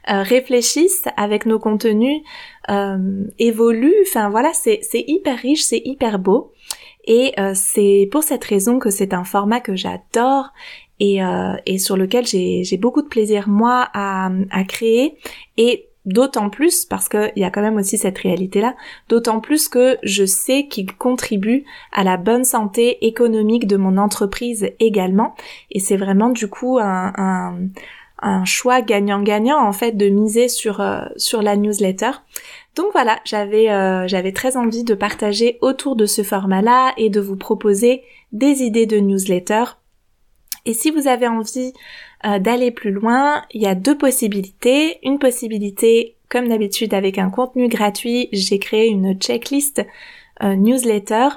réfléchissent 0.06 1.08
avec 1.16 1.44
nos 1.44 1.58
contenus, 1.58 2.22
évoluent. 3.38 4.04
Enfin 4.08 4.30
voilà, 4.30 4.52
c'est 4.52 4.80
hyper 4.92 5.38
riche, 5.38 5.62
c'est 5.62 5.82
hyper 5.84 6.18
beau. 6.18 6.52
Et 7.04 7.34
c'est 7.54 8.08
pour 8.12 8.22
cette 8.22 8.44
raison 8.44 8.78
que 8.78 8.90
c'est 8.90 9.14
un 9.14 9.24
format 9.24 9.60
que 9.60 9.74
j'adore 9.74 10.52
et, 11.00 11.24
euh, 11.24 11.56
sur 11.78 11.96
lequel 11.96 12.26
j'ai 12.26 12.76
beaucoup 12.76 13.02
de 13.02 13.08
plaisir 13.08 13.48
moi 13.48 13.88
à, 13.94 14.30
créer 14.68 15.16
et 15.56 15.86
d'autant 16.06 16.48
plus 16.50 16.84
parce 16.84 17.08
qu'il 17.08 17.32
y 17.36 17.44
a 17.44 17.50
quand 17.50 17.60
même 17.62 17.76
aussi 17.76 17.98
cette 17.98 18.18
réalité 18.18 18.60
là 18.60 18.74
d'autant 19.08 19.40
plus 19.40 19.68
que 19.68 19.98
je 20.02 20.24
sais 20.24 20.66
qu'il 20.66 20.94
contribue 20.94 21.64
à 21.92 22.04
la 22.04 22.16
bonne 22.16 22.44
santé 22.44 23.06
économique 23.06 23.66
de 23.66 23.76
mon 23.76 23.98
entreprise 23.98 24.70
également 24.78 25.34
et 25.70 25.78
c'est 25.78 25.98
vraiment 25.98 26.30
du 26.30 26.48
coup 26.48 26.78
un, 26.80 27.54
un 28.22 28.44
choix 28.44 28.82
gagnant-gagnant 28.82 29.58
en 29.58 29.72
fait 29.72 29.92
de 29.92 30.08
miser 30.08 30.48
sur 30.48 30.80
euh, 30.80 31.04
sur 31.16 31.42
la 31.42 31.56
newsletter. 31.56 32.10
Donc 32.76 32.86
voilà, 32.92 33.20
j'avais 33.24 33.70
euh, 33.70 34.06
j'avais 34.06 34.32
très 34.32 34.56
envie 34.56 34.84
de 34.84 34.94
partager 34.94 35.58
autour 35.60 35.96
de 35.96 36.06
ce 36.06 36.22
format-là 36.22 36.92
et 36.96 37.10
de 37.10 37.20
vous 37.20 37.36
proposer 37.36 38.02
des 38.32 38.62
idées 38.62 38.86
de 38.86 38.98
newsletter 38.98 39.64
et 40.66 40.74
si 40.74 40.90
vous 40.90 41.08
avez 41.08 41.26
envie 41.26 41.72
euh, 42.26 42.38
d'aller 42.38 42.70
plus 42.70 42.90
loin, 42.90 43.42
il 43.52 43.62
y 43.62 43.66
a 43.66 43.74
deux 43.74 43.96
possibilités. 43.96 44.98
Une 45.02 45.18
possibilité, 45.18 46.16
comme 46.28 46.48
d'habitude 46.48 46.92
avec 46.92 47.16
un 47.16 47.30
contenu 47.30 47.68
gratuit, 47.68 48.28
j'ai 48.32 48.58
créé 48.58 48.88
une 48.88 49.14
checklist 49.14 49.82
newsletter 50.42 51.28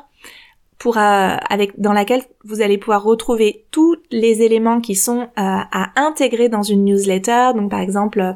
pour, 0.84 0.98
euh, 0.98 1.38
avec, 1.50 1.80
dans 1.80 1.94
laquelle 1.94 2.24
vous 2.44 2.62
allez 2.62 2.78
pouvoir 2.78 3.04
retrouver 3.04 3.64
tous 3.72 3.96
les 4.12 4.42
éléments 4.42 4.82
qui 4.82 4.96
sont 4.96 5.22
euh, 5.22 5.28
à 5.38 5.92
intégrer 5.96 6.50
dans 6.50 6.62
une 6.62 6.84
newsletter. 6.84 7.52
Donc 7.56 7.72
par 7.72 7.80
exemple 7.80 8.20
euh, 8.20 8.36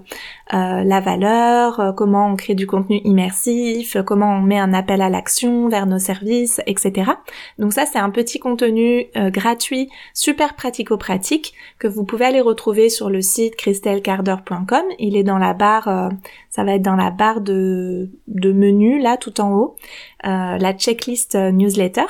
la 0.81 1.01
valeur, 1.01 1.93
comment 1.97 2.31
on 2.31 2.37
crée 2.37 2.55
du 2.55 2.65
contenu 2.65 3.01
immersif, 3.03 3.97
comment 4.05 4.37
on 4.37 4.41
met 4.41 4.57
un 4.57 4.73
appel 4.73 5.01
à 5.01 5.09
l'action 5.09 5.67
vers 5.67 5.87
nos 5.87 5.99
services, 5.99 6.61
etc. 6.67 7.11
Donc 7.59 7.73
ça 7.73 7.85
c'est 7.85 7.99
un 7.99 8.11
petit 8.11 8.39
contenu 8.39 9.07
gratuit, 9.15 9.89
super 10.13 10.55
pratico-pratique 10.55 11.53
que 11.79 11.89
vous 11.89 12.05
pouvez 12.05 12.23
aller 12.23 12.39
retrouver 12.39 12.87
sur 12.87 13.09
le 13.09 13.21
site 13.21 13.57
christelcarder.com. 13.57 14.85
Il 14.99 15.17
est 15.17 15.23
dans 15.23 15.37
la 15.37 15.53
barre, 15.53 16.11
ça 16.49 16.63
va 16.63 16.75
être 16.75 16.81
dans 16.81 16.95
la 16.95 17.11
barre 17.11 17.41
de, 17.41 18.09
de 18.27 18.51
menu 18.51 18.99
là 18.99 19.17
tout 19.17 19.41
en 19.41 19.53
haut. 19.53 19.75
Euh, 20.25 20.57
la 20.57 20.73
checklist 20.73 21.35
euh, 21.35 21.51
newsletter. 21.51 22.05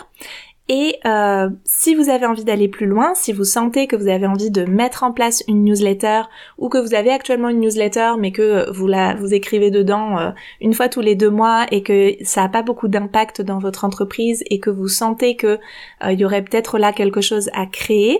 Et 0.69 0.97
euh, 1.05 1.49
si 1.63 1.95
vous 1.95 2.09
avez 2.09 2.25
envie 2.25 2.43
d'aller 2.43 2.67
plus 2.67 2.87
loin, 2.87 3.13
si 3.15 3.31
vous 3.31 3.45
sentez 3.45 3.87
que 3.87 3.95
vous 3.95 4.09
avez 4.09 4.27
envie 4.27 4.51
de 4.51 4.65
mettre 4.65 5.03
en 5.03 5.13
place 5.13 5.41
une 5.47 5.63
newsletter 5.63 6.23
ou 6.57 6.67
que 6.67 6.77
vous 6.77 6.93
avez 6.93 7.09
actuellement 7.09 7.47
une 7.47 7.61
newsletter 7.61 8.13
mais 8.19 8.33
que 8.33 8.69
vous 8.71 8.85
la 8.85 9.15
vous 9.15 9.33
écrivez 9.33 9.71
dedans 9.71 10.33
une 10.59 10.73
fois 10.73 10.89
tous 10.89 10.99
les 10.99 11.15
deux 11.15 11.29
mois 11.29 11.67
et 11.71 11.83
que 11.83 12.15
ça 12.21 12.41
n'a 12.41 12.49
pas 12.49 12.63
beaucoup 12.63 12.89
d'impact 12.89 13.41
dans 13.41 13.59
votre 13.59 13.85
entreprise 13.85 14.43
et 14.49 14.59
que 14.59 14.69
vous 14.69 14.89
sentez 14.89 15.37
que 15.37 15.57
il 16.05 16.19
y 16.19 16.25
aurait 16.25 16.43
peut-être 16.43 16.77
là 16.77 16.91
quelque 16.91 17.21
chose 17.21 17.49
à 17.53 17.65
créer 17.65 18.19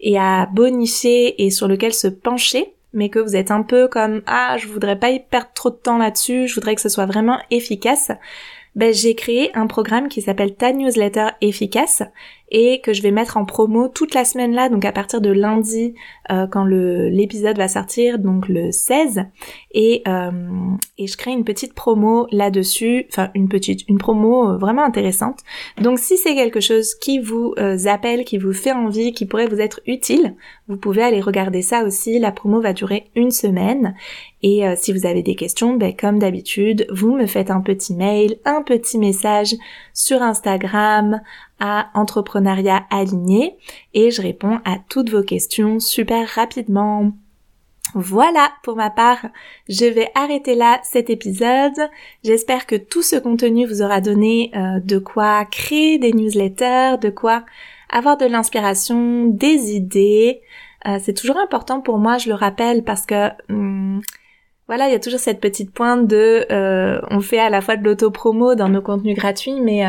et 0.00 0.18
à 0.18 0.46
bonifier 0.46 1.44
et 1.44 1.50
sur 1.50 1.68
lequel 1.68 1.94
se 1.94 2.08
pencher, 2.08 2.73
mais 2.94 3.10
que 3.10 3.18
vous 3.18 3.36
êtes 3.36 3.50
un 3.50 3.62
peu 3.62 3.88
comme 3.88 4.22
ah 4.26 4.56
je 4.58 4.68
voudrais 4.68 4.98
pas 4.98 5.10
y 5.10 5.20
perdre 5.20 5.50
trop 5.54 5.70
de 5.70 5.76
temps 5.76 5.98
là-dessus, 5.98 6.48
je 6.48 6.54
voudrais 6.54 6.74
que 6.74 6.80
ce 6.80 6.88
soit 6.88 7.06
vraiment 7.06 7.38
efficace, 7.50 8.10
ben, 8.74 8.92
j'ai 8.92 9.14
créé 9.14 9.50
un 9.56 9.66
programme 9.66 10.08
qui 10.08 10.22
s'appelle 10.22 10.54
Ta 10.54 10.72
Newsletter 10.72 11.28
Efficace 11.40 12.02
et 12.50 12.80
que 12.80 12.92
je 12.92 13.02
vais 13.02 13.10
mettre 13.10 13.36
en 13.36 13.44
promo 13.44 13.88
toute 13.88 14.14
la 14.14 14.24
semaine 14.24 14.52
là, 14.52 14.68
donc 14.68 14.84
à 14.84 14.92
partir 14.92 15.20
de 15.20 15.30
lundi 15.30 15.94
euh, 16.30 16.46
quand 16.46 16.64
l'épisode 16.64 17.56
va 17.56 17.68
sortir, 17.68 18.18
donc 18.18 18.48
le 18.48 18.70
16, 18.70 19.24
et 19.72 20.02
euh, 20.06 20.30
et 20.98 21.06
je 21.06 21.16
crée 21.16 21.32
une 21.32 21.44
petite 21.44 21.74
promo 21.74 22.26
là-dessus, 22.30 23.06
enfin 23.10 23.30
une 23.34 23.48
petite, 23.48 23.88
une 23.88 23.98
promo 23.98 24.50
euh, 24.50 24.56
vraiment 24.56 24.84
intéressante. 24.84 25.40
Donc 25.80 25.98
si 25.98 26.16
c'est 26.16 26.34
quelque 26.34 26.60
chose 26.60 26.94
qui 26.94 27.18
vous 27.18 27.54
appelle, 27.86 28.24
qui 28.24 28.38
vous 28.38 28.52
fait 28.52 28.72
envie, 28.72 29.12
qui 29.12 29.26
pourrait 29.26 29.46
vous 29.46 29.60
être 29.60 29.80
utile, 29.86 30.34
vous 30.68 30.76
pouvez 30.76 31.02
aller 31.02 31.20
regarder 31.20 31.62
ça 31.62 31.84
aussi. 31.84 32.18
La 32.18 32.32
promo 32.32 32.60
va 32.60 32.72
durer 32.72 33.10
une 33.16 33.30
semaine 33.30 33.94
et 34.42 34.62
si 34.76 34.92
vous 34.92 35.06
avez 35.06 35.22
des 35.22 35.34
questions, 35.34 35.74
ben, 35.76 35.94
comme 35.94 36.18
d'habitude, 36.18 36.86
vous 36.92 37.16
me 37.16 37.26
faites 37.26 37.50
un 37.50 37.60
petit 37.60 37.94
mail, 37.94 38.36
un 38.44 38.62
petit 38.62 38.98
message 38.98 39.54
sur 39.94 40.22
Instagram, 40.22 41.20
à 41.60 41.88
Entrepreneuriat 41.94 42.84
Aligné 42.90 43.56
et 43.92 44.10
je 44.10 44.22
réponds 44.22 44.60
à 44.64 44.76
toutes 44.88 45.10
vos 45.10 45.22
questions 45.22 45.80
super 45.80 46.28
rapidement. 46.28 47.12
Voilà, 47.94 48.50
pour 48.62 48.74
ma 48.74 48.90
part, 48.90 49.26
je 49.68 49.84
vais 49.84 50.10
arrêter 50.16 50.56
là 50.56 50.80
cet 50.82 51.10
épisode. 51.10 51.78
J'espère 52.24 52.66
que 52.66 52.74
tout 52.74 53.02
ce 53.02 53.16
contenu 53.16 53.66
vous 53.66 53.82
aura 53.82 54.00
donné 54.00 54.50
euh, 54.56 54.80
de 54.80 54.98
quoi 54.98 55.44
créer 55.44 55.98
des 55.98 56.12
newsletters, 56.12 56.96
de 57.00 57.10
quoi 57.10 57.44
avoir 57.90 58.16
de 58.16 58.26
l'inspiration, 58.26 59.26
des 59.26 59.76
idées. 59.76 60.40
Euh, 60.88 60.98
c'est 61.00 61.14
toujours 61.14 61.36
important 61.36 61.80
pour 61.80 61.98
moi, 61.98 62.18
je 62.18 62.28
le 62.28 62.34
rappelle, 62.34 62.82
parce 62.82 63.06
que 63.06 63.28
hum, 63.48 64.00
voilà, 64.66 64.88
il 64.88 64.92
y 64.92 64.96
a 64.96 65.00
toujours 65.00 65.20
cette 65.20 65.40
petite 65.40 65.72
pointe 65.72 66.08
de 66.08 66.46
euh, 66.50 67.00
on 67.10 67.20
fait 67.20 67.38
à 67.38 67.50
la 67.50 67.60
fois 67.60 67.76
de 67.76 67.84
l'auto-promo 67.84 68.56
dans 68.56 68.70
nos 68.70 68.82
contenus 68.82 69.16
gratuits, 69.16 69.60
mais 69.60 69.84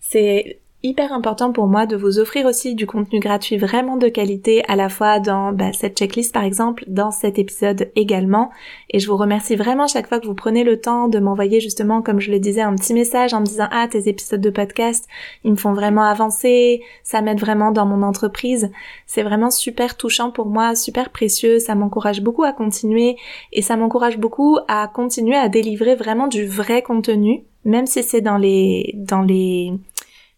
c'est 0.00 0.59
hyper 0.82 1.12
important 1.12 1.52
pour 1.52 1.66
moi 1.66 1.86
de 1.86 1.96
vous 1.96 2.18
offrir 2.18 2.46
aussi 2.46 2.74
du 2.74 2.86
contenu 2.86 3.20
gratuit 3.20 3.58
vraiment 3.58 3.96
de 3.96 4.08
qualité 4.08 4.62
à 4.66 4.76
la 4.76 4.88
fois 4.88 5.20
dans 5.20 5.52
bah, 5.52 5.72
cette 5.72 5.98
checklist 5.98 6.32
par 6.32 6.44
exemple, 6.44 6.84
dans 6.86 7.10
cet 7.10 7.38
épisode 7.38 7.90
également. 7.96 8.50
Et 8.88 8.98
je 8.98 9.06
vous 9.06 9.16
remercie 9.16 9.56
vraiment 9.56 9.86
chaque 9.86 10.08
fois 10.08 10.20
que 10.20 10.26
vous 10.26 10.34
prenez 10.34 10.64
le 10.64 10.80
temps 10.80 11.08
de 11.08 11.18
m'envoyer 11.18 11.60
justement, 11.60 12.00
comme 12.00 12.20
je 12.20 12.30
le 12.30 12.38
disais, 12.38 12.62
un 12.62 12.74
petit 12.74 12.94
message 12.94 13.34
en 13.34 13.40
me 13.40 13.46
disant 13.46 13.68
ah 13.70 13.88
tes 13.90 14.08
épisodes 14.08 14.40
de 14.40 14.50
podcast, 14.50 15.06
ils 15.44 15.50
me 15.50 15.56
font 15.56 15.74
vraiment 15.74 16.02
avancer, 16.02 16.82
ça 17.02 17.20
m'aide 17.20 17.40
vraiment 17.40 17.72
dans 17.72 17.86
mon 17.86 18.02
entreprise. 18.02 18.70
C'est 19.06 19.22
vraiment 19.22 19.50
super 19.50 19.96
touchant 19.96 20.30
pour 20.30 20.46
moi, 20.46 20.74
super 20.74 21.10
précieux, 21.10 21.58
ça 21.58 21.74
m'encourage 21.74 22.22
beaucoup 22.22 22.44
à 22.44 22.52
continuer 22.52 23.16
et 23.52 23.62
ça 23.62 23.76
m'encourage 23.76 24.18
beaucoup 24.18 24.58
à 24.68 24.88
continuer 24.88 25.36
à 25.36 25.48
délivrer 25.48 25.94
vraiment 25.94 26.26
du 26.26 26.46
vrai 26.46 26.82
contenu, 26.82 27.44
même 27.64 27.86
si 27.86 28.02
c'est 28.02 28.20
dans 28.20 28.38
les 28.38 28.94
dans 28.94 29.22
les 29.22 29.74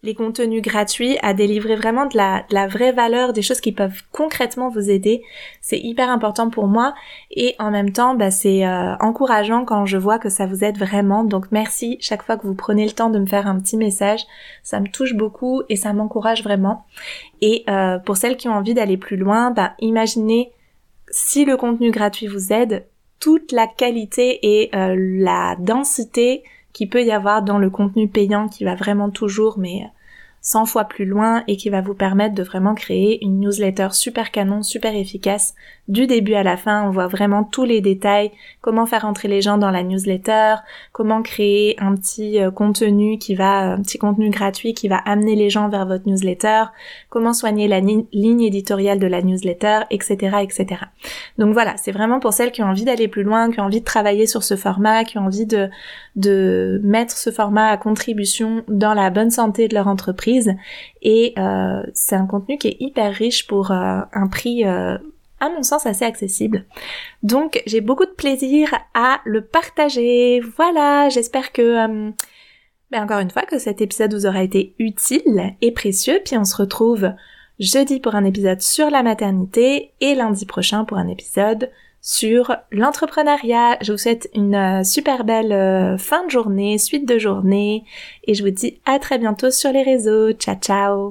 les 0.03 0.15
contenus 0.15 0.61
gratuits, 0.61 1.17
à 1.21 1.33
délivrer 1.33 1.77
vraiment 1.77 2.05
de 2.05 2.17
la, 2.17 2.43
de 2.49 2.53
la 2.53 2.67
vraie 2.67 2.91
valeur, 2.91 3.31
des 3.31 3.41
choses 3.41 3.61
qui 3.61 3.71
peuvent 3.71 4.03
concrètement 4.11 4.69
vous 4.69 4.89
aider. 4.89 5.23
C'est 5.61 5.79
hyper 5.79 6.09
important 6.09 6.49
pour 6.49 6.67
moi 6.67 6.93
et 7.31 7.55
en 7.57 7.71
même 7.71 7.91
temps, 7.93 8.13
bah, 8.13 8.29
c'est 8.29 8.65
euh, 8.65 8.95
encourageant 8.97 9.63
quand 9.63 9.85
je 9.85 9.97
vois 9.97 10.19
que 10.19 10.27
ça 10.27 10.45
vous 10.45 10.65
aide 10.65 10.77
vraiment. 10.77 11.23
Donc 11.23 11.45
merci 11.51 11.97
chaque 12.01 12.23
fois 12.23 12.35
que 12.35 12.45
vous 12.45 12.53
prenez 12.53 12.85
le 12.85 12.91
temps 12.91 13.09
de 13.09 13.17
me 13.17 13.25
faire 13.25 13.47
un 13.47 13.57
petit 13.59 13.77
message, 13.77 14.25
ça 14.61 14.81
me 14.81 14.87
touche 14.87 15.13
beaucoup 15.13 15.63
et 15.69 15.77
ça 15.77 15.93
m'encourage 15.93 16.43
vraiment. 16.43 16.85
Et 17.41 17.63
euh, 17.69 17.97
pour 17.97 18.17
celles 18.17 18.35
qui 18.35 18.49
ont 18.49 18.53
envie 18.53 18.73
d'aller 18.73 18.97
plus 18.97 19.17
loin, 19.17 19.51
bah, 19.51 19.73
imaginez 19.79 20.51
si 21.09 21.45
le 21.45 21.55
contenu 21.55 21.91
gratuit 21.91 22.27
vous 22.27 22.51
aide, 22.51 22.85
toute 23.19 23.53
la 23.53 23.67
qualité 23.67 24.39
et 24.41 24.75
euh, 24.75 24.95
la 24.97 25.55
densité 25.59 26.43
qu'il 26.73 26.89
peut 26.89 27.03
y 27.03 27.11
avoir 27.11 27.43
dans 27.43 27.59
le 27.59 27.69
contenu 27.69 28.07
payant 28.07 28.49
qui 28.49 28.65
va 28.65 28.75
vraiment 28.75 29.09
toujours 29.09 29.57
mais 29.57 29.83
100 30.41 30.65
fois 30.65 30.83
plus 30.83 31.05
loin 31.05 31.43
et 31.47 31.55
qui 31.55 31.69
va 31.69 31.81
vous 31.81 31.93
permettre 31.93 32.35
de 32.35 32.43
vraiment 32.43 32.75
créer 32.75 33.23
une 33.23 33.39
newsletter 33.39 33.89
super 33.91 34.29
canon, 34.29 34.61
super 34.61 34.93
efficace. 34.93 35.55
Du 35.87 36.07
début 36.07 36.33
à 36.35 36.43
la 36.43 36.55
fin, 36.55 36.87
on 36.87 36.91
voit 36.91 37.07
vraiment 37.07 37.43
tous 37.43 37.65
les 37.65 37.81
détails, 37.81 38.31
comment 38.61 38.85
faire 38.85 39.03
entrer 39.03 39.27
les 39.27 39.41
gens 39.41 39.57
dans 39.57 39.69
la 39.69 39.83
newsletter, 39.83 40.55
comment 40.93 41.21
créer 41.21 41.75
un 41.79 41.95
petit 41.95 42.39
euh, 42.39 42.51
contenu 42.51 43.17
qui 43.17 43.35
va, 43.35 43.73
un 43.73 43.81
petit 43.81 43.97
contenu 43.97 44.29
gratuit 44.29 44.73
qui 44.73 44.87
va 44.87 44.97
amener 44.97 45.35
les 45.35 45.49
gens 45.49 45.67
vers 45.67 45.85
votre 45.85 46.07
newsletter, 46.07 46.63
comment 47.09 47.33
soigner 47.33 47.67
la 47.67 47.81
ligne 47.81 48.41
éditoriale 48.41 48.99
de 48.99 49.07
la 49.07 49.21
newsletter, 49.21 49.81
etc., 49.89 50.37
etc. 50.41 50.81
Donc 51.37 51.53
voilà, 51.53 51.75
c'est 51.77 51.91
vraiment 51.91 52.19
pour 52.21 52.31
celles 52.31 52.51
qui 52.51 52.63
ont 52.63 52.67
envie 52.67 52.85
d'aller 52.85 53.09
plus 53.09 53.23
loin, 53.23 53.51
qui 53.51 53.59
ont 53.59 53.65
envie 53.65 53.81
de 53.81 53.85
travailler 53.85 54.25
sur 54.25 54.43
ce 54.43 54.55
format, 54.55 55.03
qui 55.03 55.17
ont 55.17 55.25
envie 55.25 55.45
de, 55.45 55.69
de 56.15 56.79
mettre 56.83 57.17
ce 57.17 57.29
format 57.29 57.67
à 57.67 57.77
contribution 57.77 58.63
dans 58.67 58.93
la 58.93 59.09
bonne 59.09 59.31
santé 59.31 59.67
de 59.67 59.75
leur 59.75 59.87
entreprise 59.87 60.53
et 61.01 61.33
euh, 61.37 61.83
c'est 61.93 62.15
un 62.15 62.25
contenu 62.25 62.57
qui 62.57 62.69
est 62.69 62.77
hyper 62.79 63.13
riche 63.13 63.47
pour 63.47 63.71
euh, 63.71 63.99
un 64.13 64.27
prix 64.27 64.65
euh, 64.65 64.97
à 65.43 65.49
mon 65.49 65.63
sens 65.63 65.85
assez 65.85 66.05
accessible. 66.05 66.65
Donc 67.21 67.61
j'ai 67.65 67.81
beaucoup 67.81 68.05
de 68.05 68.11
plaisir 68.11 68.73
à 68.93 69.19
le 69.25 69.43
partager. 69.43 70.39
Voilà, 70.57 71.09
j'espère 71.09 71.51
que 71.51 72.11
ben 72.91 73.03
encore 73.03 73.19
une 73.19 73.31
fois 73.31 73.41
que 73.41 73.59
cet 73.59 73.81
épisode 73.81 74.13
vous 74.13 74.25
aura 74.25 74.43
été 74.43 74.75
utile 74.79 75.55
et 75.61 75.71
précieux. 75.71 76.19
Puis 76.23 76.37
on 76.37 76.45
se 76.45 76.55
retrouve 76.55 77.11
jeudi 77.59 77.99
pour 77.99 78.15
un 78.15 78.23
épisode 78.23 78.61
sur 78.61 78.89
la 78.89 79.03
maternité 79.03 79.93
et 79.99 80.15
lundi 80.15 80.45
prochain 80.45 80.85
pour 80.85 80.97
un 80.97 81.07
épisode 81.07 81.69
sur 82.01 82.55
l'entrepreneuriat. 82.71 83.77
Je 83.81 83.93
vous 83.93 83.97
souhaite 83.97 84.29
une 84.35 84.55
euh, 84.55 84.83
super 84.83 85.23
belle 85.23 85.53
euh, 85.53 85.97
fin 85.97 86.25
de 86.25 86.29
journée, 86.29 86.77
suite 86.77 87.07
de 87.07 87.17
journée, 87.17 87.85
et 88.25 88.33
je 88.33 88.43
vous 88.43 88.51
dis 88.51 88.81
à 88.85 88.99
très 88.99 89.17
bientôt 89.17 89.51
sur 89.51 89.71
les 89.71 89.83
réseaux. 89.83 90.31
Ciao 90.33 90.55
ciao 90.55 91.01